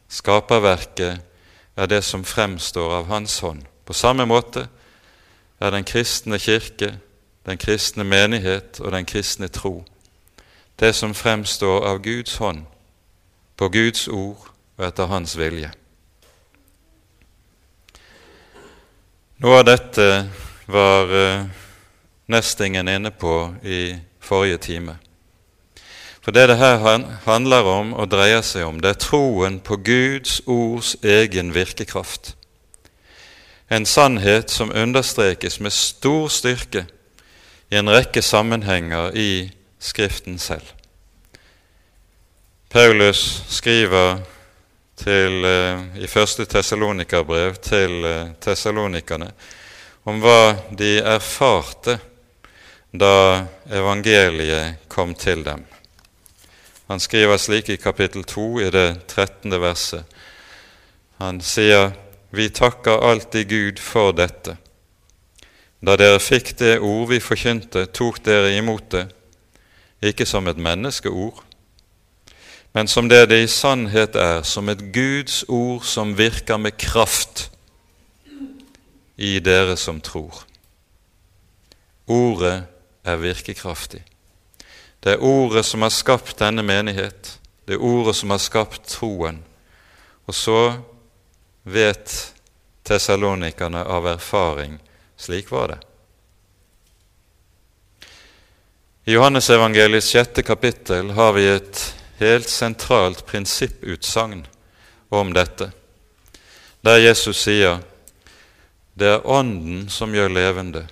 Skaperverket 0.08 1.33
er 1.76 1.86
det 1.86 2.04
som 2.04 2.24
fremstår 2.24 3.00
av 3.00 3.08
Hans 3.08 3.40
hånd. 3.40 3.64
På 3.86 3.94
samme 3.94 4.26
måte 4.26 4.68
er 5.60 5.72
den 5.72 5.84
kristne 5.84 6.40
kirke, 6.40 6.98
den 7.46 7.58
kristne 7.58 8.04
menighet 8.04 8.80
og 8.80 8.92
den 8.92 9.06
kristne 9.06 9.48
tro 9.48 9.84
det 10.80 10.94
som 10.94 11.14
fremstår 11.14 11.86
av 11.88 12.02
Guds 12.02 12.36
hånd, 12.38 12.66
på 13.56 13.70
Guds 13.70 14.08
ord 14.08 14.50
og 14.78 14.86
etter 14.88 15.08
Hans 15.08 15.36
vilje. 15.38 15.70
Noe 19.44 19.60
av 19.60 19.68
dette 19.68 20.08
var 20.72 21.12
uh, 21.12 21.46
Nestingen 22.32 22.88
inne 22.88 23.12
på 23.12 23.36
i 23.68 23.94
forrige 24.24 24.58
time. 24.64 24.98
For 26.24 26.32
det 26.32 26.48
det 26.48 26.56
her 26.58 26.80
handler 27.26 27.68
om 27.68 27.92
og 27.94 28.08
dreier 28.12 28.42
seg 28.42 28.64
om, 28.64 28.80
det 28.80 28.94
er 28.94 29.02
troen 29.02 29.60
på 29.60 29.76
Guds 29.84 30.40
ords 30.48 30.96
egen 31.04 31.52
virkekraft. 31.52 32.36
En 33.68 33.86
sannhet 33.86 34.52
som 34.52 34.72
understrekes 34.72 35.60
med 35.60 35.76
stor 35.76 36.30
styrke 36.32 36.86
i 37.72 37.76
en 37.76 37.92
rekke 37.92 38.22
sammenhenger 38.22 39.12
i 39.18 39.52
Skriften 39.84 40.38
selv. 40.40 40.64
Paulus 42.70 43.44
skriver 43.50 44.22
til, 44.96 45.44
eh, 45.46 46.04
i 46.04 46.08
første 46.08 46.46
Tessalonikerbrev 46.46 47.56
til 47.56 48.06
eh, 48.06 48.32
tessalonikerne 48.42 49.28
om 50.06 50.24
hva 50.24 50.56
de 50.72 50.96
erfarte 51.04 52.00
da 52.94 53.44
evangeliet 53.68 54.88
kom 54.88 55.16
til 55.16 55.44
dem. 55.44 55.66
Han 56.94 57.00
skriver 57.00 57.38
slik 57.38 57.70
i 57.70 57.76
kapittel 57.82 58.22
2 58.24 58.60
i 58.62 58.68
det 58.70 59.08
13. 59.08 59.62
verset. 59.62 60.04
Han 61.18 61.40
sier, 61.42 61.96
Vi 62.30 62.50
takker 62.50 63.02
alltid 63.10 63.50
Gud 63.50 63.80
for 63.82 64.12
dette. 64.14 64.54
Da 65.82 65.96
dere 65.98 66.20
fikk 66.22 66.52
det 66.60 66.76
ord 66.86 67.10
vi 67.10 67.18
forkynte, 67.18 67.88
tok 67.90 68.22
dere 68.22 68.54
imot 68.60 68.92
det, 68.94 69.08
ikke 70.06 70.30
som 70.30 70.46
et 70.48 70.62
menneskeord, 70.62 71.42
men 72.78 72.88
som 72.88 73.10
det 73.10 73.26
det 73.30 73.42
i 73.42 73.50
sannhet 73.50 74.14
er, 74.14 74.46
som 74.46 74.70
et 74.70 74.86
Guds 74.94 75.44
ord 75.50 75.82
som 75.82 76.14
virker 76.18 76.62
med 76.62 76.78
kraft 76.78 77.50
i 79.18 79.40
dere 79.40 79.78
som 79.82 79.98
tror. 79.98 80.46
Ordet 82.06 82.68
er 83.04 83.16
virkekraftig. 83.18 84.06
Det 85.04 85.12
er 85.12 85.24
ordet 85.24 85.66
som 85.66 85.82
har 85.82 85.90
skapt 85.92 86.38
denne 86.40 86.64
menighet. 86.64 87.40
Det 87.66 87.74
er 87.76 87.84
ordet 87.84 88.16
som 88.16 88.32
har 88.32 88.40
skapt 88.40 88.86
troen. 88.88 89.42
Og 90.26 90.36
så 90.36 90.60
vet 91.64 92.14
tessalonikerne 92.88 93.84
av 93.84 94.08
erfaring 94.08 94.78
slik 95.20 95.52
var 95.52 95.68
det. 95.68 95.80
I 99.06 99.12
Johannesevangeliets 99.12 100.08
sjette 100.08 100.44
kapittel 100.44 101.12
har 101.12 101.36
vi 101.36 101.50
et 101.52 101.84
helt 102.24 102.50
sentralt 102.50 103.26
prinsipputsagn 103.28 104.46
om 105.12 105.34
dette, 105.36 105.72
der 106.82 107.04
Jesus 107.04 107.44
sier 107.44 107.82
det 108.96 109.10
er 109.18 109.28
Ånden 109.28 109.90
som 109.92 110.16
gjør 110.16 110.32
levende, 110.32 110.88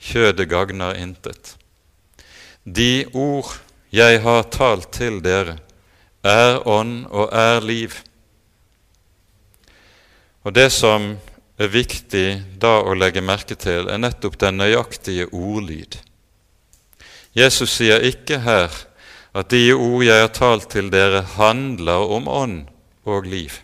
kjødet 0.00 0.48
gagner 0.48 0.96
intet. 0.96 1.59
De 2.64 3.06
ord 3.16 3.56
jeg 3.90 4.20
har 4.20 4.42
talt 4.52 4.90
til 4.92 5.22
dere, 5.24 5.56
er 6.20 6.60
ånd 6.68 7.06
og 7.08 7.32
er 7.32 7.64
liv. 7.64 7.94
Og 10.44 10.52
Det 10.52 10.68
som 10.72 11.16
er 11.60 11.72
viktig 11.72 12.42
da 12.60 12.80
å 12.84 12.94
legge 12.94 13.24
merke 13.24 13.56
til, 13.56 13.88
er 13.88 13.98
nettopp 13.98 14.38
den 14.40 14.60
nøyaktige 14.60 15.28
ordlyd. 15.32 15.96
Jesus 17.36 17.76
sier 17.76 18.04
ikke 18.04 18.40
her 18.44 18.72
at 19.32 19.50
de 19.50 19.72
ord 19.72 20.04
jeg 20.04 20.20
har 20.20 20.32
talt 20.34 20.70
til 20.72 20.90
dere, 20.90 21.22
handler 21.36 22.12
om 22.12 22.28
ånd 22.28 22.62
og 23.08 23.28
liv. 23.28 23.60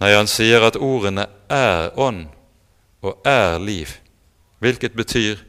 Nei, 0.00 0.12
han 0.12 0.28
sier 0.28 0.64
at 0.66 0.76
ordene 0.76 1.28
er 1.48 1.94
ånd 1.96 2.26
og 3.00 3.22
er 3.24 3.56
liv, 3.62 3.94
hvilket 4.60 4.96
betyr 4.98 5.40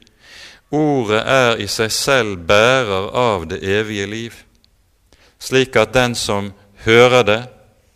Ordet 0.69 1.21
er 1.23 1.61
i 1.63 1.67
seg 1.71 1.91
selv 1.91 2.41
bærer 2.47 3.11
av 3.15 3.45
det 3.47 3.61
evige 3.63 4.05
liv, 4.05 4.33
slik 5.39 5.75
at 5.79 5.93
den 5.95 6.15
som 6.15 6.51
hører 6.83 7.23
det, 7.23 7.41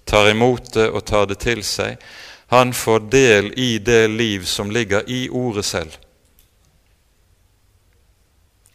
tar 0.05 0.29
imot 0.31 0.73
det 0.73 0.87
og 0.89 1.03
tar 1.05 1.27
det 1.27 1.41
til 1.43 1.63
seg, 1.67 1.99
han 2.51 2.73
får 2.73 2.99
del 3.11 3.51
i 3.59 3.77
det 3.79 4.07
liv 4.11 4.45
som 4.45 4.71
ligger 4.71 5.03
i 5.07 5.29
ordet 5.29 5.65
selv. 5.65 5.91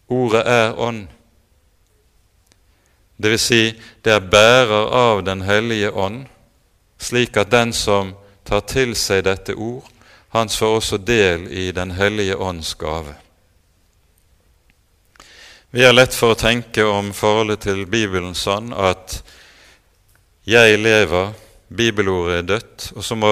Ordet 0.08 0.44
er 0.46 0.78
ånd. 0.80 1.06
Det 3.16 3.32
vil 3.32 3.40
si, 3.40 3.62
det 4.04 4.12
er 4.12 4.30
bærer 4.32 4.92
av 4.92 5.24
Den 5.24 5.42
hellige 5.42 5.90
ånd, 5.90 6.26
slik 6.98 7.36
at 7.36 7.50
den 7.50 7.72
som 7.72 8.14
tar 8.44 8.60
til 8.60 8.94
seg 8.96 9.24
dette 9.24 9.54
ord, 9.54 9.84
han 10.32 10.48
får 10.48 10.76
også 10.76 10.98
del 10.98 11.48
i 11.48 11.70
Den 11.72 11.90
hellige 11.90 12.36
ånds 12.36 12.74
gave. 12.74 13.25
Vi 15.70 15.84
har 15.84 15.92
lett 15.92 16.14
for 16.14 16.32
å 16.32 16.38
tenke 16.38 16.84
om 16.86 17.08
forholdet 17.10 17.64
til 17.66 17.80
Bibelen 17.90 18.36
sånn 18.38 18.70
at 18.70 19.18
jeg 20.46 20.78
lever, 20.78 21.32
bibelordet 21.66 22.36
er 22.38 22.46
dødt, 22.46 22.84
og 22.94 23.02
så 23.02 23.16
må 23.18 23.30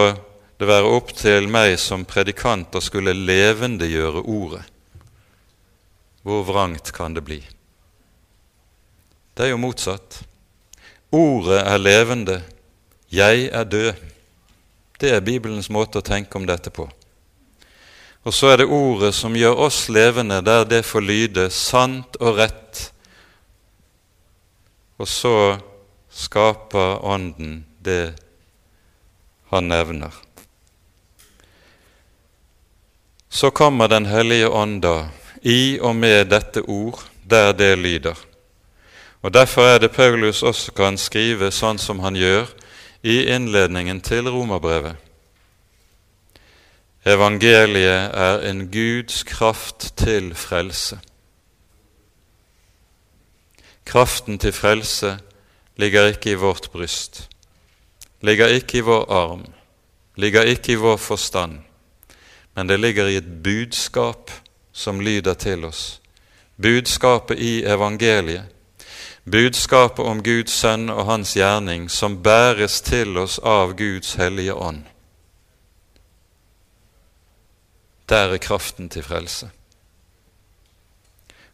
det 0.59 0.67
være 0.67 0.91
opp 0.97 1.13
til 1.15 1.47
meg 1.47 1.77
som 1.79 2.03
predikant 2.03 2.75
å 2.75 2.83
skulle 2.83 3.15
levendegjøre 3.15 4.25
ordet. 4.27 4.65
Hvor 6.27 6.43
vrangt 6.49 6.91
kan 6.97 7.15
det 7.15 7.23
bli? 7.23 7.39
Det 9.35 9.47
er 9.47 9.53
jo 9.53 9.63
motsatt. 9.63 10.19
Ordet 11.15 11.63
er 11.63 11.79
levende, 11.79 12.41
jeg 13.15 13.47
er 13.55 13.71
død. 13.71 14.05
Det 14.99 15.15
er 15.15 15.23
Bibelens 15.23 15.71
måte 15.71 16.03
å 16.03 16.07
tenke 16.07 16.35
om 16.39 16.51
dette 16.51 16.75
på. 16.75 16.89
Og 18.25 18.35
så 18.35 18.55
er 18.55 18.63
det 18.63 18.73
ordet 18.73 19.13
som 19.15 19.37
gjør 19.37 19.67
oss 19.67 19.85
levende, 19.93 20.41
der 20.41 20.65
det 20.65 20.85
får 20.89 21.05
lyde 21.05 21.51
sant 21.53 22.17
og 22.21 22.39
rett. 22.41 22.87
Og 24.97 25.09
så 25.09 25.59
skaper 26.09 27.05
Ånden 27.05 27.65
det 27.85 28.15
han 29.53 29.69
nevner. 29.69 30.15
Så 33.29 33.51
kommer 33.51 33.89
Den 33.89 34.07
hellige 34.07 34.49
ånd 34.49 34.83
da, 34.83 35.09
i 35.43 35.79
og 35.83 35.97
med 35.97 36.31
dette 36.31 36.63
ord, 36.63 37.03
der 37.25 37.53
det 37.53 37.79
lyder. 37.79 38.17
Og 39.23 39.33
Derfor 39.35 39.63
er 39.63 39.79
det 39.79 39.93
Paulus 39.93 40.43
også 40.43 40.73
kan 40.73 40.97
skrive 40.99 41.51
sånn 41.51 41.79
som 41.79 42.01
han 42.01 42.17
gjør 42.17 42.47
i 43.03 43.25
innledningen 43.35 44.01
til 44.01 44.29
romerbrevet. 44.29 45.04
Evangeliet 47.07 48.15
er 48.17 48.39
en 48.49 48.71
Guds 48.73 49.23
kraft 49.23 49.93
til 49.97 50.35
frelse. 50.35 50.99
Kraften 53.85 54.39
til 54.39 54.53
frelse 54.53 55.19
ligger 55.77 56.07
ikke 56.07 56.31
i 56.31 56.35
vårt 56.35 56.69
bryst, 56.73 57.29
ligger 58.21 58.47
ikke 58.47 58.79
i 58.79 58.81
vår 58.81 59.13
arm, 59.13 59.45
ligger 60.17 60.43
ikke 60.43 60.73
i 60.73 60.75
vår 60.81 60.97
forstand, 60.97 61.59
men 62.57 62.69
det 62.69 62.81
ligger 62.81 63.07
i 63.07 63.17
et 63.17 63.43
budskap 63.45 64.31
som 64.73 65.01
lyder 65.01 65.35
til 65.35 65.65
oss. 65.65 66.01
Budskapet 66.63 67.39
i 67.39 67.65
evangeliet, 67.65 68.45
budskapet 69.31 70.05
om 70.05 70.23
Guds 70.23 70.57
sønn 70.57 70.89
og 70.89 71.05
hans 71.07 71.35
gjerning, 71.35 71.91
som 71.91 72.23
bæres 72.23 72.81
til 72.81 73.19
oss 73.19 73.39
av 73.39 73.77
Guds 73.77 74.15
hellige 74.15 74.55
ånd. 74.55 74.94
Der 78.09 78.33
er 78.33 78.39
kraften 78.39 78.89
til 78.89 79.03
frelse. 79.03 79.51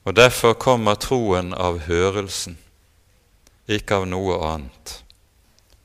Og 0.04 0.16
Derfor 0.16 0.52
kommer 0.52 0.94
troen 0.94 1.54
av 1.54 1.82
hørelsen, 1.86 2.58
ikke 3.68 4.00
av 4.00 4.06
noe 4.08 4.38
annet. 4.42 4.94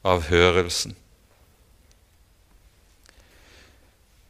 Av 0.06 0.23
hørelsen. 0.30 0.95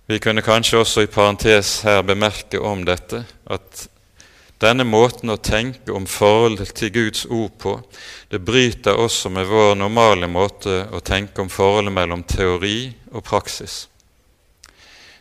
Vi 0.06 0.20
kunne 0.20 0.42
kanskje 0.46 0.80
også 0.84 1.02
i 1.02 1.10
parentes 1.10 1.80
her 1.82 2.04
bemerke 2.06 2.60
om 2.62 2.84
dette 2.86 3.24
at 3.50 3.88
denne 4.62 4.86
måten 4.88 5.34
å 5.34 5.40
tenke 5.42 5.92
om 5.92 6.06
forholdet 6.08 6.76
til 6.78 6.92
Guds 6.94 7.26
ord 7.26 7.58
på, 7.60 7.74
det 8.30 8.40
bryter 8.46 8.96
også 9.02 9.30
med 9.34 9.50
vår 9.50 9.74
normale 9.76 10.30
måte 10.32 10.86
å 10.94 11.02
tenke 11.04 11.42
om 11.42 11.50
forholdet 11.50 11.94
mellom 11.94 12.24
teori 12.24 12.94
og 13.12 13.26
praksis. 13.26 13.86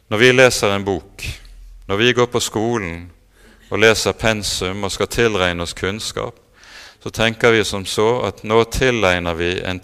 Når 0.09 0.19
vi 0.19 0.33
leser 0.33 0.75
en 0.75 0.85
bok, 0.85 1.25
når 1.87 1.97
vi 1.97 2.13
går 2.13 2.27
på 2.27 2.41
skolen 2.41 3.11
og 3.71 3.79
leser 3.79 4.13
pensum 4.13 4.85
og 4.85 4.93
skal 4.93 5.09
tilregne 5.09 5.63
oss 5.63 5.73
kunnskap, 5.73 6.35
så 7.03 7.11
tenker 7.11 7.53
vi 7.53 7.65
som 7.65 7.87
så 7.87 8.21
at 8.25 8.45
nå 8.45 8.65
tilegner 8.73 9.35
vi 9.35 9.61
en 9.61 9.81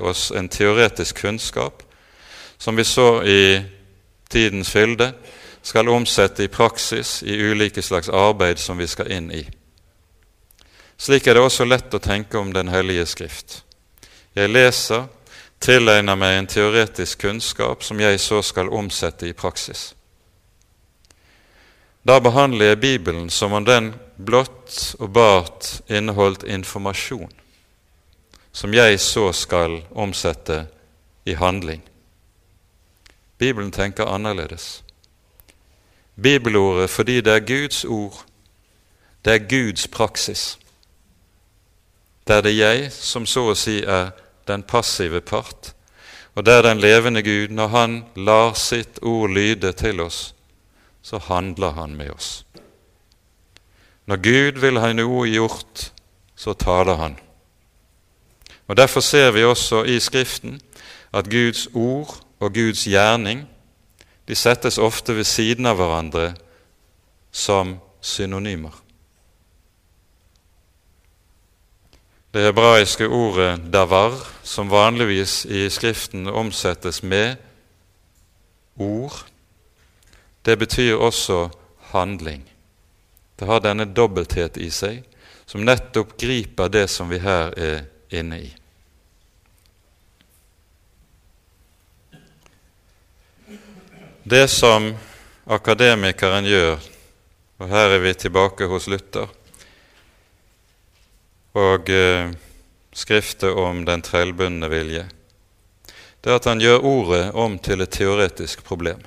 oss 0.00 0.30
en 0.30 0.48
teoretisk 0.48 1.20
kunnskap 1.20 1.82
som 2.58 2.76
vi 2.76 2.84
så 2.84 3.22
i 3.22 3.62
tidens 4.30 4.70
fylde, 4.70 5.12
skal 5.62 5.88
omsette 5.88 6.44
i 6.44 6.48
praksis 6.48 7.22
i 7.22 7.36
ulike 7.42 7.82
slags 7.82 8.08
arbeid 8.08 8.58
som 8.58 8.78
vi 8.78 8.86
skal 8.86 9.10
inn 9.12 9.30
i. 9.32 9.48
Slik 10.98 11.26
er 11.26 11.34
det 11.34 11.42
også 11.42 11.64
lett 11.64 11.94
å 11.94 11.98
tenke 11.98 12.38
om 12.38 12.52
Den 12.52 12.68
hellige 12.68 13.06
skrift. 13.06 13.64
Jeg 14.34 14.50
leser, 14.50 15.06
tilegner 15.60 16.16
meg 16.16 16.38
en 16.38 16.48
teoretisk 16.48 17.20
kunnskap 17.26 17.84
som 17.84 18.00
jeg 18.00 18.20
så 18.20 18.40
skal 18.42 18.72
omsette 18.72 19.28
i 19.28 19.36
praksis. 19.36 19.90
Da 22.02 22.16
behandler 22.20 22.72
jeg 22.72 22.80
Bibelen 22.80 23.28
som 23.30 23.52
om 23.52 23.64
den 23.64 23.92
blått 24.16 24.94
og 24.98 25.12
bart 25.12 25.68
inneholdt 25.88 26.46
informasjon, 26.48 27.32
som 28.52 28.74
jeg 28.74 29.00
så 29.00 29.32
skal 29.36 29.82
omsette 29.92 30.64
i 31.28 31.36
handling. 31.36 31.82
Bibelen 33.38 33.70
tenker 33.72 34.08
annerledes. 34.08 34.82
Bibelordet 36.16 36.90
fordi 36.90 37.20
det 37.20 37.32
er 37.32 37.46
Guds 37.46 37.84
ord, 37.84 38.24
det 39.24 39.34
er 39.34 39.48
Guds 39.48 39.88
praksis. 39.88 40.58
Det 42.26 42.36
er 42.36 42.40
det 42.40 42.56
jeg 42.56 42.92
som 42.92 43.26
så 43.26 43.50
å 43.52 43.54
si 43.56 43.80
er 43.84 44.12
den 44.50 44.66
passive 44.66 45.20
part, 45.20 45.72
og 46.34 46.46
det 46.46 46.54
er 46.54 46.62
den 46.62 46.82
levende 46.82 47.22
Gud. 47.22 47.48
Når 47.54 47.66
Han 47.68 48.04
lar 48.16 48.54
sitt 48.54 48.98
ord 49.02 49.30
lyde 49.30 49.72
til 49.72 50.00
oss, 50.00 50.34
så 51.02 51.18
handler 51.18 51.70
Han 51.78 51.96
med 51.96 52.10
oss. 52.10 52.44
Når 54.06 54.16
Gud 54.16 54.60
vil 54.60 54.80
ha 54.80 54.92
noe 54.92 55.26
gjort, 55.30 55.92
så 56.36 56.54
taler 56.58 56.96
Han. 56.96 57.18
Og 58.68 58.76
Derfor 58.76 59.00
ser 59.00 59.30
vi 59.30 59.44
også 59.44 59.84
i 59.84 59.98
Skriften 60.00 60.60
at 61.12 61.30
Guds 61.30 61.66
ord 61.74 62.20
og 62.40 62.54
Guds 62.54 62.84
gjerning 62.84 63.48
de 64.28 64.34
settes 64.34 64.78
ofte 64.78 65.16
ved 65.16 65.26
siden 65.26 65.66
av 65.66 65.80
hverandre 65.80 66.34
som 67.32 67.78
synonymer. 68.00 68.70
Det 72.32 72.42
hebraiske 72.42 73.08
ordet 73.08 73.60
'davar', 73.72 74.26
som 74.42 74.70
vanligvis 74.70 75.44
i 75.44 75.70
Skriften 75.70 76.26
omsettes 76.26 77.02
med 77.02 77.36
ord, 78.76 79.12
det 80.44 80.58
betyr 80.58 80.94
også 80.94 81.48
handling. 81.80 82.44
Det 83.38 83.46
har 83.46 83.58
denne 83.58 83.84
dobbelthet 83.84 84.56
i 84.56 84.70
seg, 84.70 85.02
som 85.46 85.64
nettopp 85.64 86.14
griper 86.20 86.68
det 86.68 86.86
som 86.90 87.10
vi 87.10 87.18
her 87.18 87.50
er 87.58 87.82
inne 88.10 88.38
i. 88.40 88.54
Det 94.22 94.46
som 94.50 94.94
akademikeren 95.46 96.44
gjør, 96.44 96.78
og 97.58 97.68
her 97.68 97.96
er 97.96 97.98
vi 97.98 98.14
tilbake 98.14 98.66
hos 98.70 98.86
Luther, 98.86 99.26
og 101.56 101.90
eh, 101.90 102.30
skriftet 102.92 103.56
om 103.56 103.84
den 103.84 104.02
trellbundne 104.02 104.68
vilje, 104.70 105.06
det 106.20 106.30
er 106.30 106.36
at 106.36 106.48
han 106.50 106.60
gjør 106.60 106.84
ordet 106.84 107.22
om 107.32 107.56
til 107.58 107.80
et 107.80 107.92
teoretisk 107.94 108.62
problem. 108.66 109.00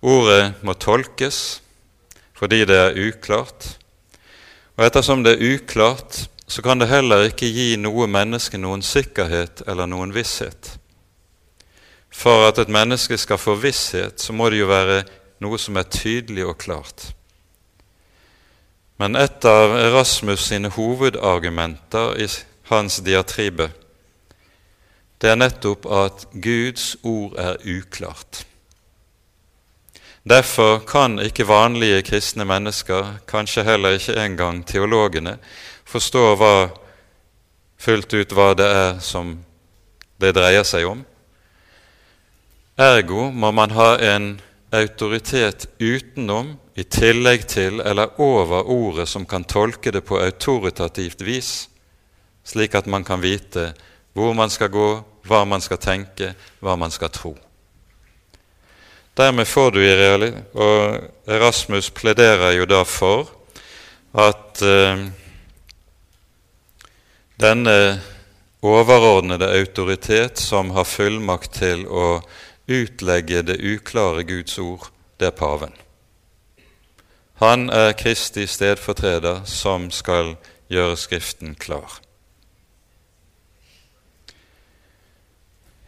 Ordet 0.00 0.62
må 0.62 0.76
tolkes 0.78 1.60
fordi 2.38 2.62
det 2.64 2.76
er 2.78 2.96
uklart, 2.96 3.66
og 4.78 4.86
ettersom 4.86 5.24
det 5.26 5.34
er 5.36 5.56
uklart, 5.58 6.22
så 6.48 6.62
kan 6.64 6.80
det 6.80 6.88
heller 6.88 7.26
ikke 7.28 7.50
gi 7.52 7.74
noe 7.76 8.06
menneske 8.08 8.58
noen 8.58 8.80
sikkerhet 8.82 9.60
eller 9.68 9.90
noen 9.90 10.14
visshet. 10.14 10.78
For 12.10 12.48
at 12.48 12.58
et 12.58 12.72
menneske 12.72 13.18
skal 13.20 13.38
få 13.38 13.58
visshet, 13.60 14.18
så 14.18 14.32
må 14.32 14.48
det 14.50 14.62
jo 14.62 14.70
være 14.70 15.02
noe 15.44 15.60
som 15.60 15.76
er 15.76 15.90
tydelig 15.92 16.48
og 16.48 16.56
klart. 16.58 17.10
Men 19.00 19.16
et 19.16 19.44
av 19.48 19.72
Erasmus 19.80 20.42
sine 20.50 20.68
hovedargumenter 20.74 22.18
i 22.20 22.26
hans 22.68 22.98
diatribe, 23.00 23.70
det 25.20 25.30
er 25.32 25.38
nettopp 25.40 25.86
at 25.88 26.26
Guds 26.36 26.98
ord 27.00 27.38
er 27.40 27.56
uklart. 27.64 28.42
Derfor 30.28 30.82
kan 30.84 31.16
ikke 31.16 31.48
vanlige 31.48 32.02
kristne 32.10 32.44
mennesker, 32.44 33.14
kanskje 33.24 33.64
heller 33.64 33.96
ikke 33.96 34.20
engang 34.20 34.60
teologene, 34.68 35.38
forstå 35.88 36.24
hva, 36.36 36.54
fullt 37.80 38.12
ut 38.12 38.36
hva 38.36 38.52
det 38.52 38.68
er 38.68 39.00
som 39.00 39.38
det 40.20 40.34
dreier 40.36 40.68
seg 40.68 40.84
om. 40.92 41.06
Ergo 42.76 43.30
må 43.32 43.48
man 43.56 43.72
ha 43.72 43.94
en 44.12 44.34
autoritet 44.76 45.70
utenom, 45.80 46.58
i 46.80 46.84
tillegg 46.88 47.44
til 47.50 47.82
eller 47.84 48.16
over 48.22 48.64
ordet 48.72 49.08
som 49.08 49.26
kan 49.28 49.44
tolke 49.44 49.92
det 49.92 50.00
på 50.08 50.16
autoritativt 50.20 51.20
vis, 51.26 51.68
slik 52.44 52.74
at 52.78 52.88
man 52.88 53.04
kan 53.04 53.20
vite 53.20 53.72
hvor 54.16 54.32
man 54.34 54.50
skal 54.50 54.72
gå, 54.72 54.88
hva 55.28 55.44
man 55.44 55.60
skal 55.60 55.78
tenke, 55.78 56.32
hva 56.64 56.76
man 56.80 56.90
skal 56.90 57.12
tro. 57.12 57.34
Dermed 59.14 59.48
får 59.48 59.70
du 59.74 59.80
i 59.82 59.96
realitet 59.98 60.54
Og 60.54 61.28
Erasmus 61.28 61.90
plederer 61.90 62.54
jo 62.56 62.64
da 62.64 62.84
for 62.86 63.28
at 64.16 64.62
eh, 64.64 65.02
denne 67.40 67.76
overordnede 68.62 69.50
autoritet 69.58 70.40
som 70.40 70.72
har 70.74 70.88
fullmakt 70.88 71.60
til 71.60 71.84
å 71.86 72.22
utlegge 72.70 73.44
det 73.46 73.60
uklare 73.60 74.24
Guds 74.24 74.58
ord, 74.58 74.90
det 75.18 75.30
er 75.30 75.36
paven. 75.36 75.72
Han 77.40 77.70
er 77.70 77.94
Kristi 77.96 78.42
stedfortreder 78.44 79.46
som 79.48 79.86
skal 79.88 80.34
gjøre 80.68 80.96
Skriften 81.00 81.54
klar. 81.56 81.94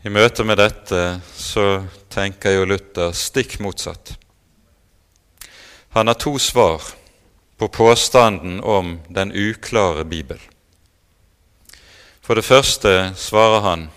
I 0.00 0.08
møte 0.08 0.46
med 0.48 0.56
dette 0.56 1.02
så 1.36 1.84
tenker 2.08 2.56
jo 2.56 2.64
Luther 2.70 3.12
stikk 3.12 3.58
motsatt. 3.60 4.14
Han 5.92 6.08
har 6.08 6.16
to 6.16 6.38
svar 6.40 6.88
på 7.60 7.68
påstanden 7.68 8.56
om 8.64 8.96
den 9.12 9.36
uklare 9.36 10.08
Bibel. 10.08 10.40
For 12.24 12.32
det 12.32 12.48
første 12.48 13.12
svarer 13.12 13.60
han 13.68 13.88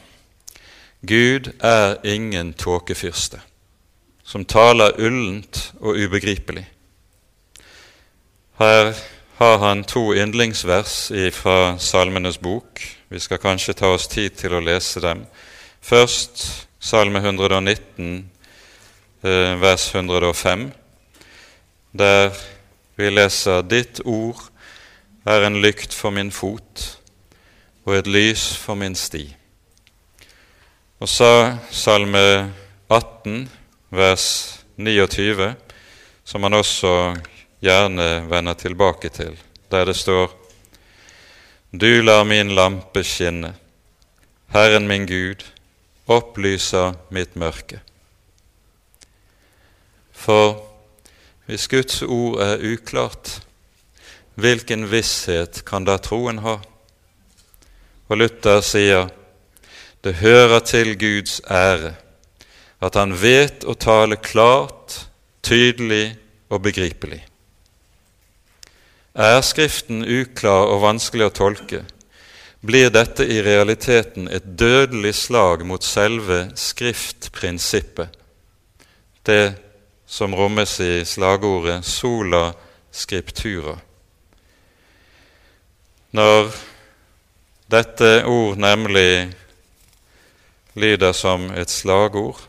Gud 1.07 1.53
er 1.63 2.01
ingen 2.03 2.51
tåkefyrste 2.51 3.39
som 4.27 4.43
taler 4.43 4.99
ullent 4.99 5.69
og 5.79 5.95
ubegripelig. 5.95 6.67
Her 8.57 8.93
har 9.37 9.57
han 9.57 9.83
to 9.83 10.13
yndlingsvers 10.13 11.11
fra 11.33 11.77
Salmenes 11.77 12.37
bok. 12.37 12.79
Vi 13.09 13.19
skal 13.19 13.37
kanskje 13.37 13.73
ta 13.73 13.89
oss 13.91 14.07
tid 14.07 14.37
til 14.39 14.55
å 14.55 14.61
lese 14.63 15.01
dem. 15.03 15.25
Først 15.81 16.67
Salme 16.79 17.19
119, 17.19 18.31
eh, 19.23 19.59
vers 19.59 19.89
105, 19.95 20.71
der 21.91 22.31
vi 22.95 23.09
leser 23.09 23.61
Ditt 23.61 23.99
ord 24.05 24.39
er 25.25 25.43
en 25.43 25.59
lykt 25.61 25.93
for 25.93 26.15
min 26.15 26.31
fot 26.31 26.87
og 27.85 27.95
et 27.97 28.07
lys 28.07 28.55
for 28.55 28.75
min 28.75 28.95
sti. 28.95 29.35
Og 30.99 31.09
så 31.09 31.57
Salme 31.71 32.53
18, 32.89 33.49
vers 33.91 34.59
29, 34.77 35.55
som 36.23 36.43
han 36.43 36.53
også 36.53 37.15
gjerne 37.65 38.25
vender 38.29 38.57
tilbake 38.59 39.09
til, 39.09 39.35
der 39.71 39.85
det 39.89 39.97
står 39.97 40.31
Du 41.71 42.01
lar 42.01 42.23
min 42.23 42.53
lampe 42.55 43.03
skinne, 43.03 43.55
Herren 44.53 44.87
min 44.87 45.05
Gud, 45.05 45.43
opplyser 46.07 46.93
mitt 47.09 47.35
mørke. 47.35 47.81
For 50.13 50.61
hvis 51.45 51.67
Guds 51.67 52.01
ord 52.01 52.39
er 52.41 52.63
uklart, 52.63 53.41
hvilken 54.35 54.87
visshet 54.91 55.63
kan 55.65 55.85
da 55.85 55.97
troen 55.97 56.39
ha? 56.45 56.59
Og 58.07 58.17
Luther 58.21 58.61
sier 58.65 59.09
det 60.05 60.19
hører 60.21 60.61
til 60.61 60.93
Guds 61.01 61.39
ære 61.49 61.95
at 62.85 62.97
han 62.99 63.15
vet 63.17 63.63
å 63.65 63.73
tale 63.73 64.19
klart, 64.21 64.99
tydelig 65.41 66.13
og 66.53 66.61
begripelig. 66.65 67.23
Er 69.15 69.39
Skriften 69.47 70.01
uklar 70.03 70.73
og 70.73 70.81
vanskelig 70.83 71.29
å 71.29 71.31
tolke, 71.31 71.85
blir 72.59 72.89
dette 72.91 73.23
i 73.23 73.37
realiteten 73.39 74.25
et 74.27 74.43
dødelig 74.59 75.13
slag 75.15 75.61
mot 75.63 75.83
selve 75.83 76.49
skriftprinsippet, 76.59 78.09
det 79.23 79.55
som 80.05 80.35
rommes 80.35 80.73
i 80.83 81.05
slagordet 81.07 81.85
'sola 81.85 82.53
scriptura'. 82.91 83.79
Når 86.11 86.51
dette 87.71 88.25
ord 88.25 88.57
nemlig 88.57 89.31
lyder 90.75 91.11
som 91.11 91.51
et 91.51 91.69
slagord, 91.69 92.41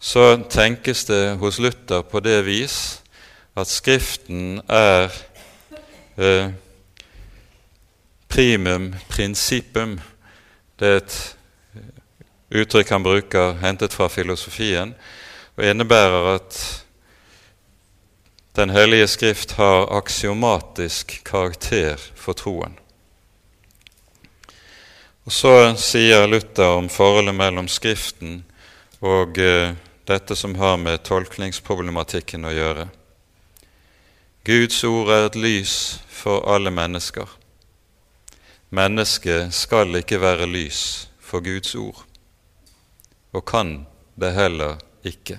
så 0.00 0.40
tenkes 0.50 1.04
det 1.04 1.36
hos 1.36 1.58
Luther 1.58 2.02
på 2.02 2.20
det 2.20 2.46
vis 2.46 3.02
at 3.56 3.68
Skriften 3.68 4.62
er 4.68 5.12
eh, 6.16 6.50
primum 8.28 8.94
principum. 9.08 10.00
Det 10.76 10.88
er 10.88 11.00
et 11.00 11.16
uttrykk 12.62 12.92
han 12.92 13.04
bruker 13.04 13.58
hentet 13.62 13.94
fra 13.96 14.08
filosofien, 14.12 14.94
og 15.56 15.64
innebærer 15.64 16.34
at 16.36 16.62
Den 18.52 18.68
hellige 18.68 19.06
skrift 19.08 19.52
har 19.56 19.86
aksiomatisk 19.96 21.22
karakter 21.24 21.96
for 22.14 22.36
troen. 22.36 22.74
Og 25.24 25.32
Så 25.32 25.52
sier 25.80 26.26
Luther 26.26 26.76
om 26.76 26.90
forholdet 26.92 27.34
mellom 27.34 27.68
Skriften 27.68 28.42
og 29.00 29.38
uh, 29.38 29.72
dette 30.04 30.36
som 30.36 30.54
har 30.54 30.76
med 30.76 31.00
tolkningsproblematikken 31.06 32.44
å 32.44 32.52
gjøre. 32.52 32.88
Guds 34.44 34.84
ord 34.84 35.08
er 35.14 35.28
et 35.28 35.36
lys 35.38 36.00
for 36.10 36.42
alle 36.50 36.70
mennesker. 36.74 37.28
Mennesket 38.74 39.54
skal 39.54 39.94
ikke 40.00 40.18
være 40.20 40.48
lys 40.50 41.08
for 41.20 41.44
Guds 41.44 41.74
ord, 41.78 42.02
og 43.32 43.44
kan 43.46 43.86
det 44.18 44.32
heller 44.34 44.80
ikke. 45.04 45.38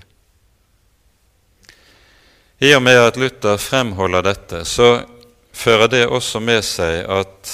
I 2.64 2.72
og 2.78 2.84
med 2.86 3.02
at 3.02 3.18
Luther 3.20 3.58
fremholder 3.58 4.24
dette, 4.24 4.64
så 4.66 5.04
fører 5.52 5.88
det 5.92 6.06
også 6.08 6.40
med 6.40 6.62
seg 6.64 7.04
at 7.12 7.54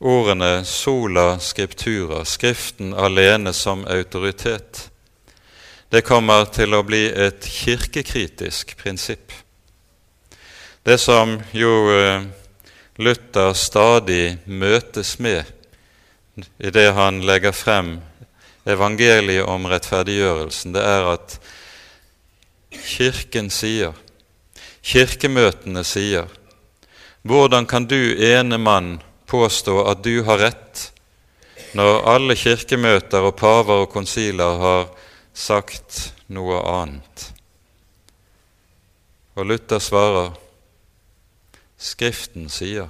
ordene 0.00 0.64
sola 0.64 1.36
scriptura, 1.38 2.24
Skriften 2.24 2.94
alene 2.94 3.52
som 3.52 3.84
autoritet, 3.84 4.86
det 5.90 6.02
kommer 6.06 6.48
til 6.50 6.74
å 6.74 6.82
bli 6.86 7.04
et 7.10 7.46
kirkekritisk 7.46 8.76
prinsipp. 8.80 9.32
Det 10.86 10.98
som 11.02 11.36
jo 11.54 11.72
eh, 11.94 12.26
Luther 12.98 13.52
stadig 13.58 14.38
møtes 14.46 15.18
med 15.18 15.44
i 16.58 16.70
det 16.70 16.90
han 16.96 17.22
legger 17.26 17.54
frem 17.56 17.96
evangeliet 18.66 19.46
om 19.46 19.68
rettferdiggjørelsen, 19.70 20.74
det 20.74 20.82
er 20.82 21.12
at 21.14 21.38
Kirken 22.76 23.48
sier, 23.50 23.94
kirkemøtene 24.84 25.82
sier, 25.86 26.26
hvordan 27.26 27.66
kan 27.66 27.86
du 27.88 28.14
ene 28.22 28.58
mann 28.58 28.98
påstå 29.26 29.80
at 29.90 30.02
du 30.04 30.20
har 30.26 30.42
rett, 30.42 30.82
når 31.74 32.04
alle 32.10 32.36
kirkemøter 32.38 33.26
og 33.26 33.36
paver 33.40 33.86
og 33.86 33.90
konsiler 33.94 34.60
har 34.62 34.84
sagt 35.36 36.14
noe 36.32 36.58
annet? 36.64 37.30
Og 39.36 39.46
Luther 39.46 39.82
svarer 39.84 40.32
Skriften 41.76 42.48
sier. 42.48 42.88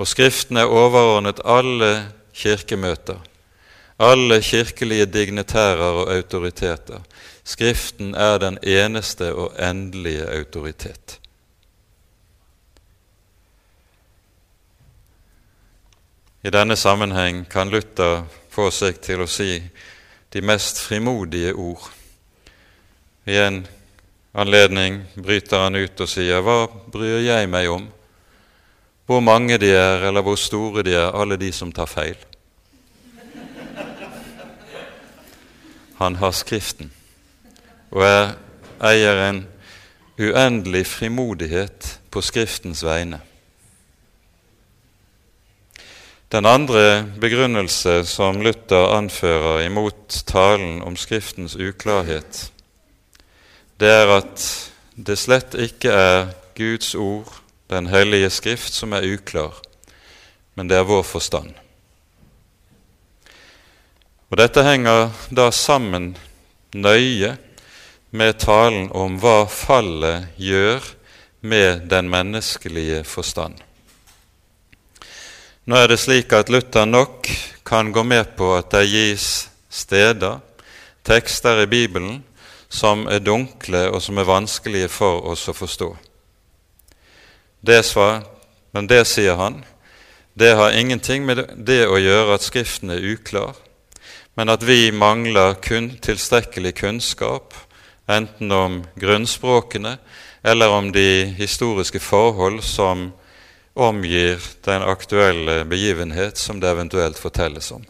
Og 0.00 0.08
Skriften 0.08 0.56
er 0.56 0.72
overordnet 0.72 1.42
alle 1.44 2.08
kirkemøter, 2.32 3.20
alle 4.00 4.40
kirkelige 4.40 5.04
dignitærer 5.12 6.00
og 6.00 6.14
autoriteter. 6.14 7.04
Skriften 7.44 8.14
er 8.14 8.38
den 8.40 8.56
eneste 8.62 9.34
og 9.34 9.52
endelige 9.60 10.24
autoritet. 10.32 11.20
I 16.42 16.50
denne 16.50 16.76
sammenheng 16.76 17.44
kan 17.50 17.68
Luther 17.68 18.24
få 18.48 18.70
seg 18.72 19.02
til 19.04 19.20
å 19.20 19.28
si 19.28 19.58
de 20.32 20.40
mest 20.40 20.80
frimodige 20.80 21.54
ord. 21.54 21.90
I 23.26 23.36
en 23.36 23.66
anledning 24.34 25.02
bryter 25.16 25.64
han 25.64 25.76
ut 25.76 26.00
og 26.00 26.08
sier, 26.08 26.40
'Hva 26.40 26.66
bryr 26.92 27.18
jeg 27.18 27.48
meg 27.48 27.68
om?' 27.68 27.88
Hvor 29.06 29.20
mange 29.20 29.58
de 29.58 29.72
er, 29.74 30.06
eller 30.06 30.22
hvor 30.22 30.36
store 30.36 30.82
de 30.82 30.94
er, 30.94 31.10
alle 31.10 31.36
de 31.36 31.52
som 31.52 31.72
tar 31.72 31.86
feil. 31.86 32.16
Han 35.98 36.16
har 36.16 36.30
Skriften. 36.30 36.92
og 37.90 38.02
er, 38.02 38.34
eier 38.80 39.28
en 39.28 39.46
uendelig 40.18 40.86
frimodighet 40.86 42.00
på 42.10 42.20
Skriftens 42.20 42.84
vegne. 42.84 43.20
Den 46.30 46.46
andre 46.46 47.06
begrunnelse 47.20 48.04
som 48.06 48.36
Luther 48.38 48.92
anfører 48.94 49.64
imot 49.64 50.20
talen 50.30 50.76
om 50.86 50.94
Skriftens 50.94 51.56
uklarhet, 51.58 52.52
det 53.82 53.88
er 53.90 54.12
at 54.14 54.44
det 54.94 55.16
slett 55.18 55.56
ikke 55.58 55.90
er 55.90 56.28
Guds 56.54 56.94
ord, 56.94 57.40
Den 57.70 57.86
hellige 57.86 58.30
Skrift, 58.30 58.72
som 58.74 58.92
er 58.92 59.06
uklar, 59.06 59.58
men 60.54 60.70
det 60.70 60.76
er 60.76 60.86
vår 60.86 61.02
forstand. 61.02 61.50
Og 64.30 64.38
Dette 64.38 64.62
henger 64.62 65.10
da 65.34 65.48
sammen 65.50 66.16
nøye 66.74 67.36
med 68.10 68.38
talen 68.38 68.86
om 68.94 69.18
hva 69.22 69.46
fallet 69.50 70.30
gjør 70.38 70.86
med 71.42 71.90
den 71.90 72.10
menneskelige 72.10 73.02
forstand. 73.04 73.58
Nå 75.70 75.78
er 75.78 75.86
det 75.86 76.00
slik 76.02 76.32
at 76.34 76.48
Luther 76.50 76.82
nok 76.82 77.28
kan 77.62 77.92
gå 77.94 78.02
med 78.02 78.32
på 78.34 78.48
at 78.56 78.72
det 78.74 78.88
gis 78.90 79.26
steder, 79.70 80.40
tekster 81.06 81.60
i 81.62 81.68
Bibelen, 81.70 82.24
som 82.66 83.04
er 83.06 83.22
dunkle 83.22 83.84
og 83.92 84.02
som 84.02 84.18
er 84.18 84.26
vanskelige 84.26 84.88
for 84.90 85.28
oss 85.30 85.44
å 85.46 85.54
forstå. 85.54 85.92
Det 87.62 87.84
svar, 87.86 88.24
men 88.74 88.90
det, 88.90 89.04
sier 89.06 89.38
han, 89.38 89.60
det 90.34 90.56
har 90.58 90.74
ingenting 90.74 91.22
med 91.28 91.44
det 91.54 91.84
å 91.86 92.02
gjøre 92.02 92.34
at 92.34 92.48
Skriften 92.48 92.90
er 92.90 93.06
uklar, 93.12 93.54
men 94.34 94.50
at 94.50 94.66
vi 94.66 94.90
mangler 94.90 95.54
kun 95.62 95.92
tilstrekkelig 96.02 96.74
kunnskap 96.82 97.54
enten 98.10 98.50
om 98.50 98.82
grunnspråkene 98.98 100.00
eller 100.42 100.78
om 100.80 100.90
de 100.90 101.30
historiske 101.38 102.02
forhold 102.02 102.58
som 102.66 103.12
omgir 103.74 104.40
den 104.64 104.82
aktuelle 104.82 105.64
begivenhet 105.64 106.38
som 106.38 106.60
det 106.60 106.70
eventuelt 106.70 107.18
fortelles 107.18 107.70
om. 107.72 107.84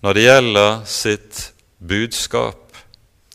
Når 0.00 0.14
det 0.14 0.22
gjelder 0.22 0.80
sitt 0.86 1.52
budskap, 1.78 2.76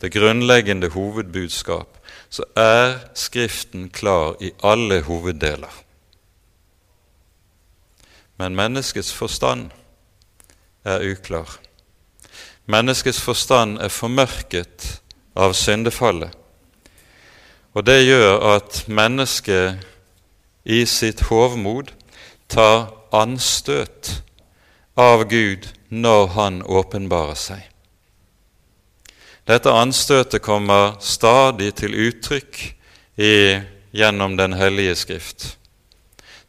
det 0.00 0.12
grunnleggende 0.12 0.88
hovedbudskap, 0.92 1.98
så 2.30 2.44
er 2.56 2.98
Skriften 3.14 3.88
klar 3.88 4.36
i 4.40 4.50
alle 4.62 5.00
hoveddeler. 5.06 5.70
Men 8.36 8.56
menneskets 8.56 9.12
forstand 9.12 9.70
er 10.84 11.04
uklar. 11.12 11.58
Menneskets 12.66 13.20
forstand 13.20 13.78
er 13.78 13.92
formørket 13.92 14.88
av 15.36 15.52
syndefallet. 15.52 16.32
Og 17.74 17.86
det 17.86 18.04
gjør 18.06 18.38
at 18.54 18.84
mennesket 18.88 19.84
i 20.64 20.86
sitt 20.86 21.20
hovmod 21.28 21.92
tar 22.48 22.88
anstøt 23.12 24.22
av 24.96 25.24
Gud 25.28 25.68
når 25.88 26.26
Han 26.34 26.62
åpenbarer 26.62 27.38
seg. 27.38 27.62
Dette 29.44 29.72
anstøtet 29.72 30.42
kommer 30.42 30.96
stadig 31.04 31.74
til 31.76 31.92
uttrykk 32.08 32.60
i, 33.20 33.60
gjennom 33.92 34.38
Den 34.40 34.56
hellige 34.56 34.96
Skrift. 34.96 35.58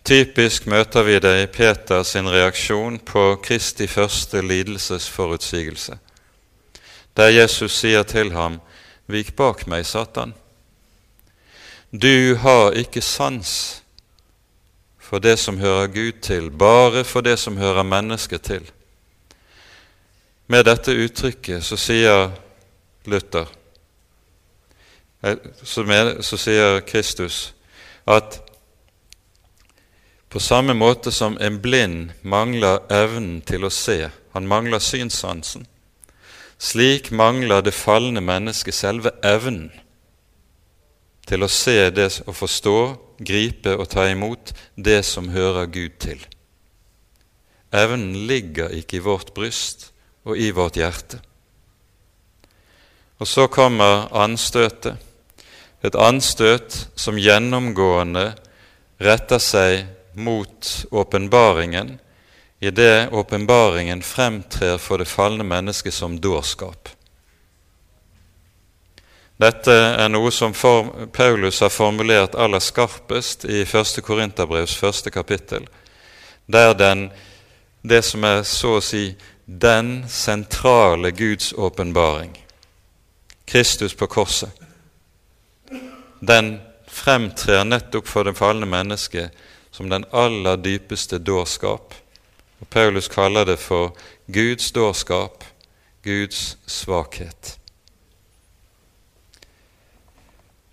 Typisk 0.05 0.68
møter 0.70 1.03
vi 1.03 1.20
det 1.20 1.34
i 1.41 1.49
Peters 1.51 2.16
reaksjon 2.16 2.99
på 2.99 3.36
Kristi 3.43 3.88
første 3.88 4.41
lidelsesforutsigelse, 4.41 5.97
der 7.18 7.34
Jesus 7.34 7.80
sier 7.82 8.03
til 8.03 8.32
ham:" 8.32 8.61
Vik 9.07 9.36
bak 9.36 9.68
meg, 9.68 9.86
Satan. 9.86 10.34
Du 11.91 12.36
har 12.36 12.72
ikke 12.74 13.01
sans 13.01 13.84
for 15.05 15.19
det 15.19 15.37
som 15.39 15.59
hører 15.61 15.87
Gud 15.87 16.11
til, 16.21 16.49
bare 16.49 17.03
for 17.03 17.21
det 17.21 17.37
som 17.39 17.57
hører 17.57 17.83
mennesket 17.83 18.41
til. 18.41 18.71
Med 20.47 20.65
dette 20.65 20.95
uttrykket 20.97 21.63
så 21.65 21.77
sier 21.77 22.31
Luther, 23.05 23.45
eh, 25.23 25.37
så 25.61 26.37
sier 26.37 26.81
Kristus, 26.89 27.53
at 28.07 28.41
på 30.29 30.39
samme 30.39 30.73
måte 30.73 31.11
som 31.11 31.37
en 31.41 31.61
blind 31.61 32.11
mangler 32.21 32.81
evnen 32.89 33.41
til 33.41 33.65
å 33.65 33.73
se, 33.73 34.09
han 34.33 34.49
mangler 34.49 34.81
synssansen, 34.81 35.67
slik 36.57 37.11
mangler 37.11 37.61
det 37.61 37.77
falne 37.77 38.21
mennesket 38.25 38.73
selve 38.73 39.13
evnen 39.23 39.69
til 41.26 41.43
å 41.43 41.51
se 41.51 41.89
det 41.93 42.09
og 42.26 42.36
forstå, 42.38 42.78
gripe 43.26 43.76
og 43.76 43.89
ta 43.91 44.07
imot 44.11 44.51
det 44.76 45.01
som 45.07 45.32
hører 45.34 45.69
Gud 45.71 45.97
til. 46.03 46.19
Evnen 47.76 48.28
ligger 48.28 48.73
ikke 48.76 48.99
i 48.99 49.03
vårt 49.03 49.34
bryst 49.36 49.89
og 50.26 50.38
i 50.39 50.51
vårt 50.55 50.78
hjerte. 50.80 51.19
Og 53.19 53.28
så 53.28 53.47
kommer 53.47 54.09
anstøtet, 54.15 54.99
et 55.86 55.95
anstøt 56.01 56.88
som 56.97 57.19
gjennomgående 57.21 58.32
retter 59.05 59.41
seg 59.43 59.86
mot 60.17 60.71
åpenbaringen 60.89 61.99
idet 62.59 63.13
åpenbaringen 63.13 64.01
fremtrer 64.01 64.78
for 64.82 64.97
det 64.97 65.07
falne 65.09 65.45
mennesket 65.45 65.93
som 65.93 66.17
dårskap. 66.21 66.89
Dette 69.38 69.73
er 69.73 70.09
noe 70.09 70.31
som 70.31 70.53
Paulus 71.11 71.59
har 71.59 71.73
formulert 71.73 72.38
aller 72.39 72.63
skarpest 72.63 73.43
i 73.45 73.63
1. 73.65 73.99
Korinterbrevs 74.05 74.75
første 74.79 75.11
kapittel, 75.11 75.67
der 76.45 76.73
den, 76.73 77.09
det 77.81 78.01
som 78.05 78.23
er 78.23 78.45
så 78.47 78.77
å 78.77 78.83
si 78.83 79.09
den 79.45 80.05
sentrale 80.09 81.11
Guds 81.11 81.51
åpenbaring, 81.53 82.31
Kristus 83.45 83.93
på 83.93 84.07
korset, 84.07 84.51
den 86.19 86.55
fremtrer 86.88 87.67
nettopp 87.67 88.07
for 88.07 88.23
det 88.23 88.38
falne 88.39 88.65
mennesket 88.65 89.36
som 89.75 89.91
den 89.91 90.07
aller 90.15 90.55
dypeste 90.57 91.19
dårskap 91.19 91.93
og 92.59 92.67
Paulus 92.69 93.07
kaller 93.07 93.45
det 93.45 93.59
for 93.59 93.95
Guds 94.31 94.71
dårskap, 94.71 95.43
Guds 96.03 96.57
svakhet. 96.67 97.57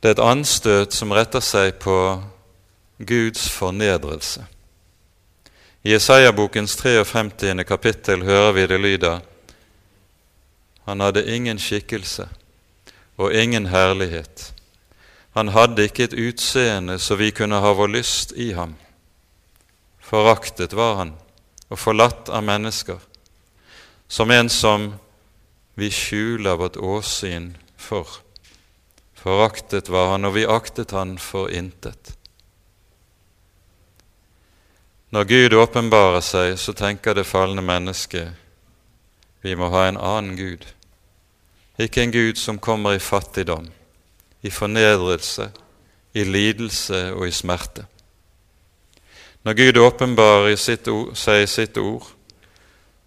Det 0.03 0.09
er 0.09 0.17
et 0.17 0.25
anstøt 0.27 0.95
som 0.97 1.13
retter 1.15 1.41
seg 1.41 1.77
på 1.79 1.95
Guds 2.99 3.45
fornedrelse. 3.51 4.43
I 5.87 5.95
Isaiah-bokens 5.95 6.75
53. 6.77 7.63
kapittel 7.67 8.25
hører 8.27 8.53
vi 8.53 8.67
det 8.67 8.81
lyder 8.81 9.21
Han 10.85 11.01
hadde 11.01 11.23
ingen 11.35 11.59
skikkelse 11.59 12.27
og 13.17 13.35
ingen 13.35 13.67
herlighet. 13.67 14.55
Han 15.35 15.49
hadde 15.49 15.85
ikke 15.85 16.05
et 16.05 16.19
utseende 16.19 16.99
så 16.99 17.15
vi 17.15 17.31
kunne 17.31 17.61
ha 17.63 17.73
vår 17.73 17.95
lyst 17.95 18.33
i 18.37 18.53
ham. 18.53 18.75
Foraktet 20.01 20.75
var 20.75 20.97
han 20.97 21.15
og 21.71 21.79
forlatt 21.79 22.29
av 22.29 22.43
mennesker, 22.43 22.99
som 24.09 24.31
en 24.31 24.49
som 24.49 24.91
vi 25.75 25.91
skjuler 25.91 26.59
vårt 26.59 26.77
åsyn 26.77 27.57
for. 27.77 28.09
Foraktet 29.23 29.89
var 29.89 30.11
han, 30.11 30.25
og 30.27 30.35
vi 30.35 30.47
aktet 30.51 30.91
han 30.91 31.15
for 31.23 31.51
intet. 31.51 32.17
Når 35.15 35.25
Gud 35.31 35.55
åpenbarer 35.55 36.25
seg, 36.25 36.57
så 36.59 36.73
tenker 36.75 37.15
det 37.15 37.29
falne 37.29 37.63
mennesket 37.63 38.33
vi 39.43 39.55
må 39.59 39.69
ha 39.75 39.85
en 39.87 39.99
annen 39.99 40.37
Gud. 40.39 40.65
Ikke 41.79 42.03
en 42.03 42.15
Gud 42.15 42.39
som 42.39 42.59
kommer 42.63 42.95
i 42.95 43.03
fattigdom, 43.03 43.67
i 44.41 44.51
fornedrelse, 44.51 45.51
i 46.15 46.25
lidelse 46.25 47.01
og 47.13 47.27
i 47.27 47.35
smerte. 47.35 47.85
Når 49.43 49.59
Gud 49.59 49.81
åpenbarer 49.83 50.57
seg 50.57 51.43
i 51.43 51.51
sitt 51.51 51.79
ord, 51.79 52.07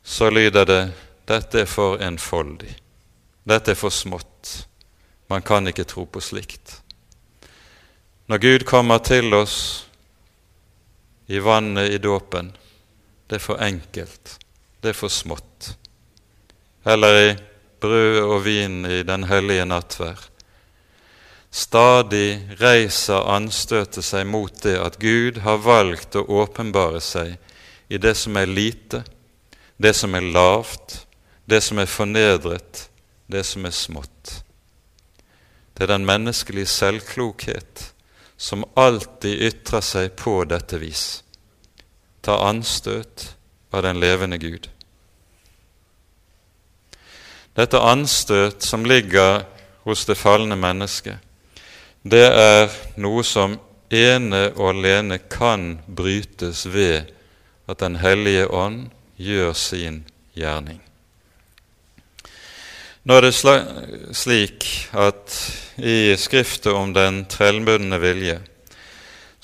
så 0.03 0.30
lyder 0.30 0.68
det 0.68 0.82
dette 1.26 1.63
er 1.63 1.70
for 1.70 1.99
enfoldig. 2.03 2.76
Dette 3.47 3.72
er 3.72 3.80
for 3.80 3.93
smått. 3.93 4.68
Man 5.28 5.41
kan 5.41 5.67
ikke 5.67 5.88
tro 5.89 6.05
på 6.05 6.21
slikt. 6.21 6.82
Når 8.28 8.38
Gud 8.41 8.65
kommer 8.65 9.01
til 9.05 9.34
oss 9.34 9.57
i 11.28 11.39
vannet 11.41 11.93
i 11.93 12.01
dåpen, 12.01 12.51
det 13.30 13.39
er 13.39 13.45
for 13.45 13.61
enkelt, 13.61 14.38
det 14.82 14.93
er 14.93 14.97
for 14.97 15.13
smått. 15.13 15.76
Eller 16.86 17.21
i 17.21 17.36
brød 17.82 18.21
og 18.23 18.39
vin 18.45 18.86
i 18.86 19.01
den 19.03 19.26
hellige 19.30 19.65
nattverd 19.65 20.30
Stadig 21.55 22.49
reiser 22.59 23.30
anstøtet 23.32 24.03
seg 24.03 24.26
mot 24.28 24.57
det 24.65 24.73
at 24.76 24.97
Gud 24.99 25.38
har 25.45 25.61
valgt 25.63 26.17
å 26.19 26.26
åpenbare 26.41 26.99
seg 26.99 27.38
i 27.88 27.99
det 28.01 28.11
som 28.19 28.36
er 28.36 28.51
lite, 28.51 29.05
det 29.80 29.93
som 29.95 30.17
er 30.19 30.28
lavt, 30.36 31.05
det 31.47 31.61
som 31.63 31.80
er 31.80 31.88
fornedret, 31.88 32.89
det 33.32 33.45
som 33.47 33.63
er 33.63 33.71
smått. 33.71 34.41
Det 35.76 35.84
er 35.84 35.91
den 35.91 36.05
menneskelige 36.07 36.71
selvklokhet 36.71 37.91
som 38.38 38.63
alltid 38.80 39.41
ytrer 39.49 39.84
seg 39.84 40.15
på 40.15 40.38
dette 40.47 40.80
vis. 40.80 41.23
Ta 42.23 42.39
anstøt 42.47 43.36
av 43.76 43.84
den 43.84 43.99
levende 43.99 44.39
Gud. 44.39 44.69
Dette 47.55 47.80
anstøt 47.80 48.63
som 48.63 48.88
ligger 48.88 49.45
hos 49.84 50.05
det 50.07 50.17
falne 50.19 50.55
mennesket, 50.59 51.19
det 52.03 52.26
er 52.28 52.71
noe 53.01 53.23
som 53.26 53.57
ene 53.89 54.49
og 54.55 54.76
alene 54.76 55.19
kan 55.32 55.80
brytes 55.88 56.65
ved 56.69 57.11
at 57.67 57.80
Den 57.80 57.95
hellige 57.95 58.47
ånd 58.47 58.91
gjør 59.17 59.53
sin 59.53 60.03
gjerning. 60.38 60.85
Nå 63.06 63.20
er 63.20 63.22
det 63.22 63.36
slik 64.18 64.64
at 64.97 65.34
i 65.78 66.16
Skriftet 66.18 66.74
om 66.74 66.89
den 66.89 67.20
trellbundne 67.30 67.99
vilje 68.01 68.39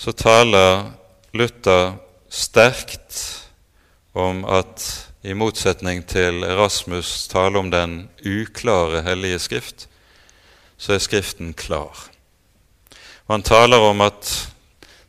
så 0.02 0.14
taler 0.18 0.88
Luther 1.38 1.92
sterkt 2.26 3.20
om 4.18 4.42
at 4.50 4.88
i 5.22 5.36
motsetning 5.38 6.02
til 6.10 6.42
Erasmus' 6.42 7.30
tale 7.30 7.62
om 7.62 7.70
den 7.70 8.10
uklare 8.26 9.04
hellige 9.06 9.44
Skrift, 9.46 9.86
så 10.82 10.98
er 10.98 11.06
Skriften 11.06 11.54
klar. 11.54 12.10
Og 13.28 13.36
han 13.36 13.46
taler 13.46 13.86
om 13.92 14.02
at 14.02 14.34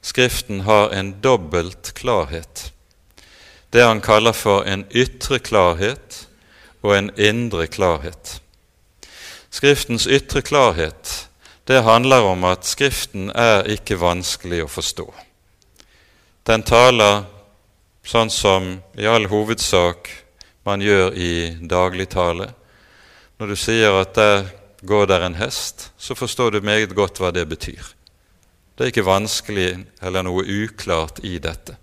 Skriften 0.04 0.66
har 0.68 0.92
en 0.92 1.14
dobbelt 1.24 1.94
klarhet. 1.96 2.68
Det 3.72 3.80
han 3.80 4.04
kaller 4.04 4.36
for 4.36 4.68
en 4.68 4.84
ytre 4.92 5.40
klarhet 5.40 6.26
og 6.82 6.98
en 6.98 7.12
indre 7.16 7.70
klarhet. 7.72 8.41
Skriftens 9.52 10.06
ytre 10.08 10.40
klarhet 10.40 11.28
det 11.68 11.82
handler 11.84 12.24
om 12.26 12.44
at 12.48 12.64
Skriften 12.66 13.28
er 13.36 13.68
ikke 13.70 14.00
vanskelig 14.00 14.64
å 14.64 14.70
forstå. 14.72 15.04
Den 16.48 16.64
taler 16.66 17.22
sånn 18.02 18.32
som 18.32 18.72
i 18.98 19.06
all 19.06 19.28
hovedsak 19.30 20.10
man 20.66 20.82
gjør 20.82 21.14
i 21.14 21.34
dagligtale. 21.68 22.48
Når 23.38 23.52
du 23.52 23.56
sier 23.58 24.00
at 24.00 24.16
der 24.18 24.48
går 24.82 25.06
der 25.12 25.28
en 25.28 25.38
hest, 25.38 25.90
så 25.98 26.16
forstår 26.18 26.56
du 26.56 26.60
meget 26.66 26.94
godt 26.96 27.20
hva 27.22 27.30
det 27.34 27.46
betyr. 27.50 27.92
Det 28.74 28.84
er 28.84 28.90
ikke 28.90 29.06
vanskelig 29.06 29.70
eller 30.02 30.26
noe 30.26 30.42
uklart 30.42 31.20
i 31.22 31.36
dette. 31.38 31.76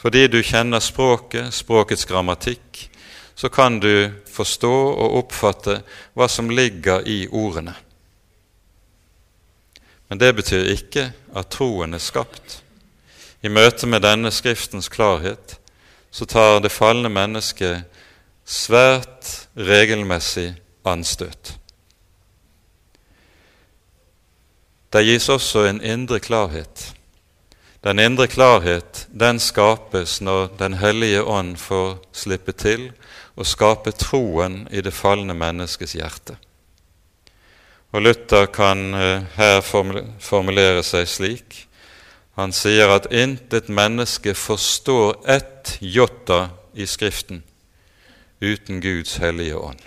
Fordi 0.00 0.28
du 0.30 0.38
kjenner 0.44 0.80
språket, 0.80 1.50
språkets 1.52 2.06
grammatikk, 2.08 2.86
så 3.40 3.48
kan 3.48 3.80
du 3.80 4.12
forstå 4.28 4.72
og 4.92 5.14
oppfatte 5.22 5.78
hva 6.12 6.26
som 6.28 6.50
ligger 6.52 7.06
i 7.08 7.22
ordene. 7.24 7.72
Men 10.08 10.20
det 10.20 10.34
betyr 10.36 10.68
ikke 10.74 11.06
at 11.32 11.48
troen 11.48 11.96
er 11.96 12.02
skapt. 12.04 12.58
I 13.40 13.48
møte 13.48 13.88
med 13.88 14.04
denne 14.04 14.28
Skriftens 14.28 14.90
klarhet 14.92 15.56
så 16.12 16.28
tar 16.28 16.60
det 16.60 16.72
falne 16.74 17.08
mennesket 17.08 17.88
svært 18.44 19.32
regelmessig 19.56 20.50
anstøt. 20.84 21.54
Det 24.92 25.06
gis 25.06 25.32
også 25.32 25.64
en 25.70 25.80
indre 25.80 26.20
klarhet. 26.20 26.90
Den 27.80 28.04
indre 28.04 28.28
klarhet 28.28 29.06
den 29.08 29.40
skapes 29.40 30.20
når 30.20 30.58
Den 30.58 30.74
hellige 30.74 31.24
ånd 31.24 31.56
får 31.56 32.02
slippe 32.12 32.52
til 32.52 32.90
å 33.40 33.46
skape 33.46 33.92
troen 33.96 34.66
i 34.70 34.82
det 34.84 34.92
falne 34.92 35.34
menneskets 35.36 35.96
hjerte. 35.96 36.36
Og 37.90 38.04
Luther 38.04 38.46
kan 38.52 38.94
eh, 38.94 39.26
her 39.34 39.60
formulere 39.64 40.82
seg 40.86 41.08
slik. 41.08 41.56
Han 42.38 42.52
sier 42.54 42.92
at 42.92 43.08
intet 43.10 43.72
menneske 43.72 44.36
forstår 44.36 45.24
ett 45.28 45.78
jotta 45.80 46.50
i 46.74 46.86
Skriften 46.86 47.42
uten 48.40 48.80
Guds 48.80 49.16
hellige 49.20 49.56
ånd. 49.56 49.80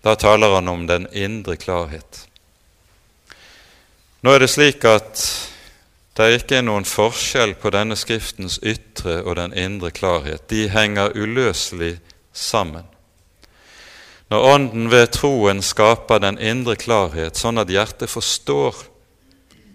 Da 0.00 0.16
taler 0.16 0.54
han 0.56 0.68
om 0.68 0.86
den 0.88 1.06
indre 1.12 1.58
klarhet. 1.60 2.24
Nå 4.24 4.32
er 4.32 4.42
det 4.42 4.50
slik 4.52 4.84
at 4.88 5.20
det 6.20 6.26
er 6.26 6.34
ikke 6.36 6.58
noen 6.60 6.84
forskjell 6.84 7.54
på 7.56 7.70
denne 7.72 7.96
Skriftens 7.96 8.58
ytre 8.60 9.22
og 9.22 9.38
den 9.38 9.54
indre 9.56 9.88
klarhet. 9.88 10.42
De 10.52 10.66
henger 10.68 11.14
uløselig 11.16 11.94
sammen. 12.36 12.84
Når 14.28 14.44
Ånden 14.50 14.90
ved 14.92 15.06
troen 15.16 15.62
skaper 15.64 16.20
den 16.20 16.36
indre 16.36 16.76
klarhet, 16.76 17.40
sånn 17.40 17.58
at 17.62 17.72
hjertet 17.72 18.12
forstår, 18.12 18.76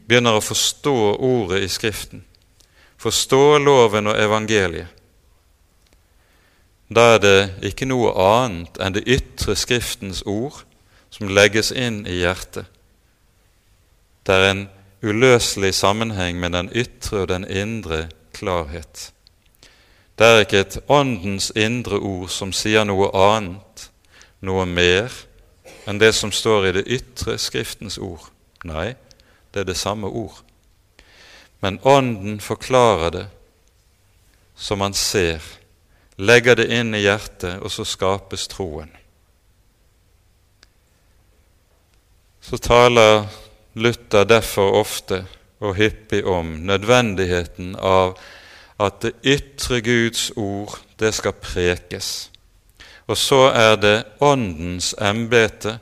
begynner 0.05 0.37
å 0.37 0.43
forstå 0.45 0.95
ordet 1.17 1.63
i 1.65 1.71
Skriften, 1.71 2.21
forstå 3.01 3.57
loven 3.65 4.13
og 4.13 4.21
evangeliet, 4.21 4.93
da 6.93 7.15
er 7.15 7.19
det 7.25 7.39
ikke 7.65 7.89
noe 7.89 8.13
annet 8.21 8.77
enn 8.77 8.93
det 8.93 9.07
ytre 9.09 9.57
Skriftens 9.57 10.21
ord 10.29 10.61
som 11.09 11.33
legges 11.33 11.73
inn 11.73 12.03
i 12.05 12.21
hjertet. 12.21 12.69
Det 14.21 14.37
er 14.37 14.49
en 14.51 14.65
uløselig 15.05 15.73
sammenheng 15.77 16.39
med 16.39 16.55
den 16.57 16.71
ytre 16.75 17.21
og 17.23 17.29
den 17.29 17.45
indre 17.45 18.07
klarhet. 18.33 19.11
Det 20.17 20.27
er 20.27 20.39
ikke 20.39 20.59
et 20.59 20.77
Åndens 20.89 21.51
indre 21.55 21.99
ord 21.99 22.29
som 22.31 22.53
sier 22.55 22.85
noe 22.87 23.11
annet, 23.13 23.89
noe 24.41 24.65
mer, 24.65 25.11
enn 25.85 25.99
det 25.99 26.13
som 26.15 26.31
står 26.31 26.69
i 26.69 26.73
det 26.79 26.85
ytre 26.87 27.37
Skriftens 27.37 27.97
ord. 27.97 28.29
Nei, 28.65 28.95
det 29.53 29.65
er 29.65 29.69
det 29.69 29.77
samme 29.77 30.07
ord. 30.07 30.41
Men 31.61 31.79
Ånden 31.83 32.39
forklarer 32.39 33.11
det 33.11 33.25
som 34.55 34.81
han 34.81 34.93
ser, 34.93 35.43
legger 36.15 36.55
det 36.55 36.69
inn 36.71 36.95
i 36.95 37.03
hjertet, 37.03 37.59
og 37.59 37.71
så 37.71 37.83
skapes 37.83 38.47
troen. 38.47 38.91
Så 42.45 42.57
taler 42.61 43.25
Luther 43.75 44.23
derfor 44.23 44.79
ofte 44.79 45.25
og 45.59 45.75
hyppig 45.75 46.23
om 46.25 46.45
nødvendigheten 46.67 47.75
av 47.75 48.15
at 48.79 49.01
det 49.03 49.13
ytre 49.23 49.81
Guds 49.81 50.31
ord, 50.35 50.79
det 50.99 51.13
skal 51.15 51.35
prekes. 51.39 52.29
Og 53.07 53.17
så 53.17 53.49
er 53.53 53.75
det 53.79 53.95
Åndens 54.23 54.93
embete 54.99 55.77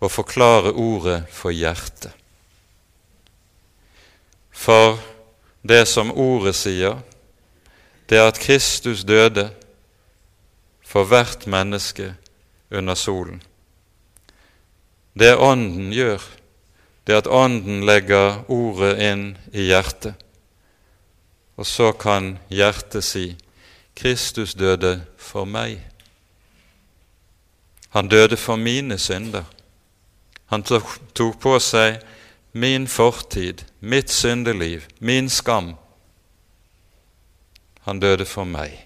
å 0.00 0.08
forklare 0.12 0.72
ordet 0.72 1.24
for 1.32 1.52
hjertet. 1.52 2.12
For 4.52 4.98
det 5.62 5.84
som 5.88 6.12
ordet 6.14 6.54
sier, 6.56 7.00
det 8.08 8.18
er 8.18 8.30
at 8.30 8.40
Kristus 8.40 9.04
døde 9.04 9.48
for 10.88 11.04
hvert 11.08 11.46
menneske 11.46 12.14
under 12.70 12.96
solen. 12.96 13.42
Det 15.18 15.34
Ånden 15.36 15.92
gjør, 15.92 16.22
det 17.08 17.16
at 17.16 17.26
Ånden 17.26 17.86
legger 17.88 18.42
ordet 18.52 18.98
inn 19.00 19.22
i 19.56 19.70
hjertet. 19.70 20.12
Og 21.56 21.66
så 21.66 21.92
kan 21.96 22.34
hjertet 22.52 23.04
si 23.04 23.30
Kristus 23.96 24.52
døde 24.54 24.98
for 25.16 25.48
meg. 25.48 25.80
Han 27.96 28.10
døde 28.12 28.36
for 28.36 28.60
mine 28.60 28.98
synder. 29.00 29.48
Han 30.52 30.62
tok 30.62 31.40
på 31.40 31.54
seg 31.64 32.02
min 32.52 32.84
fortid, 32.88 33.64
mitt 33.80 34.12
syndeliv, 34.12 34.84
min 35.00 35.30
skam. 35.32 35.74
Han 37.88 38.00
døde 38.00 38.28
for 38.28 38.44
meg. 38.44 38.84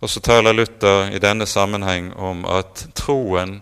Og 0.00 0.10
så 0.10 0.20
taler 0.20 0.52
Luther 0.52 1.14
i 1.14 1.22
denne 1.22 1.46
sammenheng 1.46 2.10
om 2.16 2.42
at 2.44 2.88
troen 2.94 3.60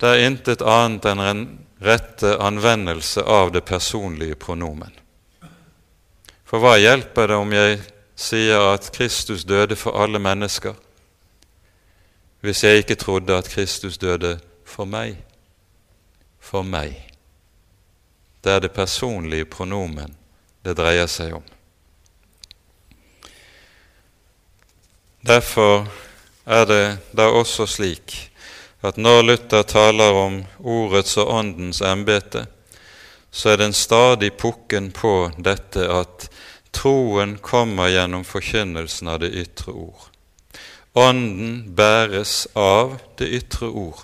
det 0.00 0.08
er 0.08 0.24
intet 0.30 0.62
annet 0.62 1.04
enn 1.10 1.20
en 1.20 1.42
rette 1.80 2.36
anvendelse 2.38 3.22
av 3.22 3.52
det 3.52 3.60
personlige 3.60 4.34
pronomen. 4.34 4.92
For 6.44 6.60
hva 6.60 6.76
hjelper 6.76 7.30
det 7.30 7.38
om 7.40 7.52
jeg 7.54 7.78
sier 8.18 8.72
at 8.72 8.90
Kristus 8.92 9.46
døde 9.48 9.78
for 9.78 9.96
alle 9.96 10.20
mennesker, 10.20 10.74
hvis 12.40 12.64
jeg 12.64 12.82
ikke 12.82 12.98
trodde 13.00 13.36
at 13.36 13.48
Kristus 13.48 13.98
døde 13.98 14.38
for 14.64 14.88
meg? 14.88 15.16
For 16.40 16.64
meg. 16.64 16.96
Det 18.44 18.52
er 18.52 18.60
det 18.64 18.72
personlige 18.72 19.44
pronomen 19.44 20.16
det 20.64 20.76
dreier 20.76 21.08
seg 21.08 21.36
om. 21.36 21.44
Derfor 25.20 25.84
er 26.44 26.64
det 26.64 26.84
da 27.16 27.28
også 27.28 27.66
slik 27.68 28.29
at 28.80 28.96
når 28.96 29.22
Luther 29.22 29.62
taler 29.62 30.16
om 30.16 30.38
ordets 30.58 31.16
og 31.20 31.28
åndens 31.34 31.82
embete, 31.84 32.46
så 33.30 33.52
er 33.52 33.60
det 33.60 33.70
en 33.70 33.76
stadig 33.76 34.32
pukken 34.40 34.90
på 34.96 35.30
dette 35.38 35.84
at 35.92 36.30
troen 36.74 37.36
kommer 37.38 37.90
gjennom 37.92 38.24
forkynnelsen 38.24 39.10
av 39.12 39.20
det 39.22 39.34
ytre 39.42 39.74
ord. 39.74 40.06
Ånden 40.98 41.74
bæres 41.76 42.48
av 42.58 42.96
det 43.20 43.28
ytre 43.40 43.68
ord. 43.68 44.00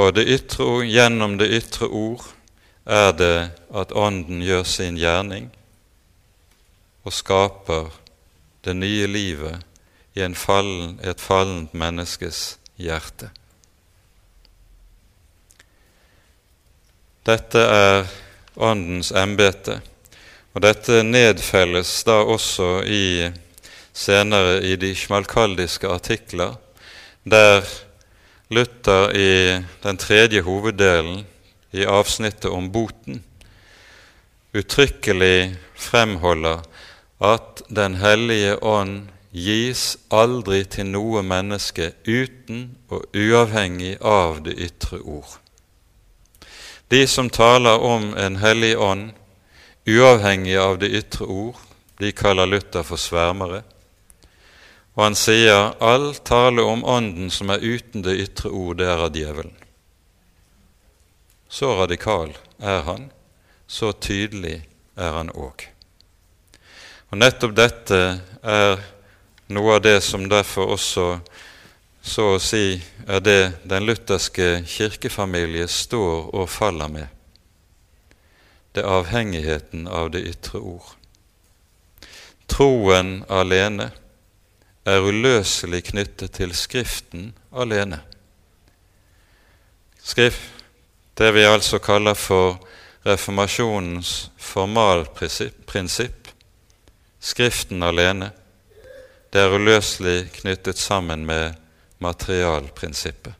Og 0.00 0.14
det 0.16 0.24
ytre 0.32 0.64
ord, 0.64 0.86
gjennom 0.88 1.36
det 1.40 1.50
ytre 1.52 1.90
ord 1.90 2.24
er 2.88 3.12
det 3.12 3.36
at 3.74 3.92
Ånden 3.92 4.40
gjør 4.42 4.64
sin 4.64 4.96
gjerning 4.96 5.50
og 7.02 7.12
skaper 7.12 7.90
det 8.64 8.74
nye 8.78 9.06
livet 9.10 9.60
i 10.14 10.24
fallen, 10.38 10.98
et 11.02 11.20
fallent 11.20 11.74
menneskes 11.74 12.58
hjerte. 12.76 13.30
Dette 17.22 17.60
er 17.60 18.10
Åndens 18.56 19.12
embete, 19.16 19.78
og 20.52 20.64
dette 20.64 21.02
nedfelles 21.06 21.92
da 22.04 22.18
også 22.26 22.82
i, 22.84 23.30
senere 23.94 24.58
i 24.66 24.74
de 24.76 24.90
smalkaldiske 24.96 25.88
artikler, 25.88 26.58
der 27.24 27.62
Luther 28.52 29.14
i 29.16 29.62
den 29.84 29.96
tredje 29.96 30.42
hoveddelen, 30.44 31.22
i 31.72 31.86
avsnittet 31.88 32.50
om 32.52 32.66
boten, 32.72 33.22
uttrykkelig 34.52 35.54
fremholder 35.78 36.60
at 37.22 37.62
Den 37.70 37.94
hellige 37.94 38.58
ånd 38.62 39.11
gis 39.32 39.96
aldri 40.12 40.62
til 40.68 40.90
noe 40.92 41.22
menneske 41.24 41.94
uten 42.04 42.76
og 42.92 43.08
uavhengig 43.16 43.96
av 44.04 44.42
det 44.44 44.58
ytre 44.60 45.00
ord. 45.00 45.38
De 46.92 47.06
som 47.08 47.30
taler 47.32 47.80
om 47.80 48.12
en 48.20 48.36
hellig 48.36 48.74
ånd 48.76 49.12
uavhengig 49.88 50.56
av 50.60 50.78
det 50.78 50.92
ytre 50.92 51.26
ord, 51.26 51.56
de 51.98 52.12
kaller 52.12 52.46
Luther 52.46 52.84
for 52.84 53.00
svermere. 53.00 53.62
Og 54.92 55.06
han 55.06 55.16
sier 55.16 55.72
all 55.80 56.12
tale 56.20 56.62
om 56.68 56.84
Ånden 56.84 57.30
som 57.32 57.50
er 57.50 57.64
uten 57.64 58.04
det 58.04 58.18
ytre 58.20 58.52
ord, 58.52 58.76
det 58.82 58.90
er 58.92 59.06
av 59.06 59.16
djevelen. 59.16 59.56
Så 61.48 61.72
radikal 61.80 62.34
er 62.60 62.84
han, 62.84 63.08
så 63.66 63.92
tydelig 63.92 64.58
er 64.96 65.16
han 65.16 65.32
òg. 65.32 65.64
Og 67.12 67.20
nettopp 67.20 67.56
dette 67.56 68.00
er 68.44 68.84
noe 69.48 69.74
av 69.74 69.82
det 69.82 70.00
som 70.00 70.28
derfor 70.28 70.74
også 70.76 71.06
så 72.02 72.32
å 72.34 72.38
si 72.42 72.82
er 73.06 73.20
det 73.22 73.52
den 73.68 73.86
lutherske 73.86 74.64
kirkefamilie 74.66 75.68
står 75.70 76.34
og 76.34 76.50
faller 76.50 76.90
med. 76.90 77.06
Det 78.74 78.82
er 78.82 78.90
avhengigheten 78.98 79.86
av 79.86 80.10
det 80.10 80.24
ytre 80.26 80.58
ord. 80.58 80.94
Troen 82.50 83.22
alene 83.30 83.92
er 84.84 85.06
uløselig 85.06 85.84
knyttet 85.92 86.34
til 86.40 86.54
Skriften 86.56 87.30
alene. 87.54 88.00
Skrift, 90.02 90.40
det 91.14 91.30
vi 91.36 91.44
altså 91.46 91.78
kaller 91.78 92.18
for 92.18 92.58
reformasjonens 93.06 94.30
formalprinsipp, 94.38 96.32
Skriften 97.22 97.82
alene, 97.86 98.32
det 99.32 99.40
er 99.40 99.54
uløselig 99.56 100.32
knyttet 100.32 100.78
sammen 100.78 101.26
med 101.26 101.54
materialprinsippet. 101.98 103.34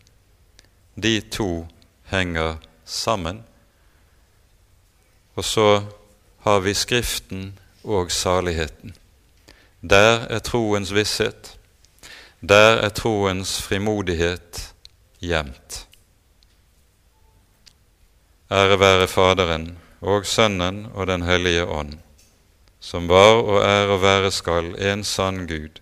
De 0.97 1.21
to 1.21 1.67
henger 2.09 2.57
sammen. 2.85 3.43
Og 5.35 5.45
så 5.45 5.83
har 6.45 6.61
vi 6.61 6.75
Skriften 6.75 7.59
og 7.85 8.11
saligheten. 8.13 8.95
Der 9.81 10.27
er 10.31 10.39
troens 10.39 10.95
visshet. 10.95 11.59
Der 12.41 12.83
er 12.83 12.89
troens 12.89 13.63
frimodighet 13.63 14.75
gjemt. 15.21 15.87
Ære 18.51 18.81
være 18.81 19.09
Faderen 19.09 19.79
og 20.01 20.27
Sønnen 20.27 20.87
og 20.95 21.07
Den 21.07 21.23
hellige 21.23 21.67
ånd, 21.67 21.95
som 22.81 23.09
var 23.09 23.39
og 23.43 23.63
er 23.63 23.87
og 23.89 24.03
være 24.03 24.31
skal 24.31 24.75
en 24.91 25.05
sann 25.05 25.47
Gud, 25.47 25.82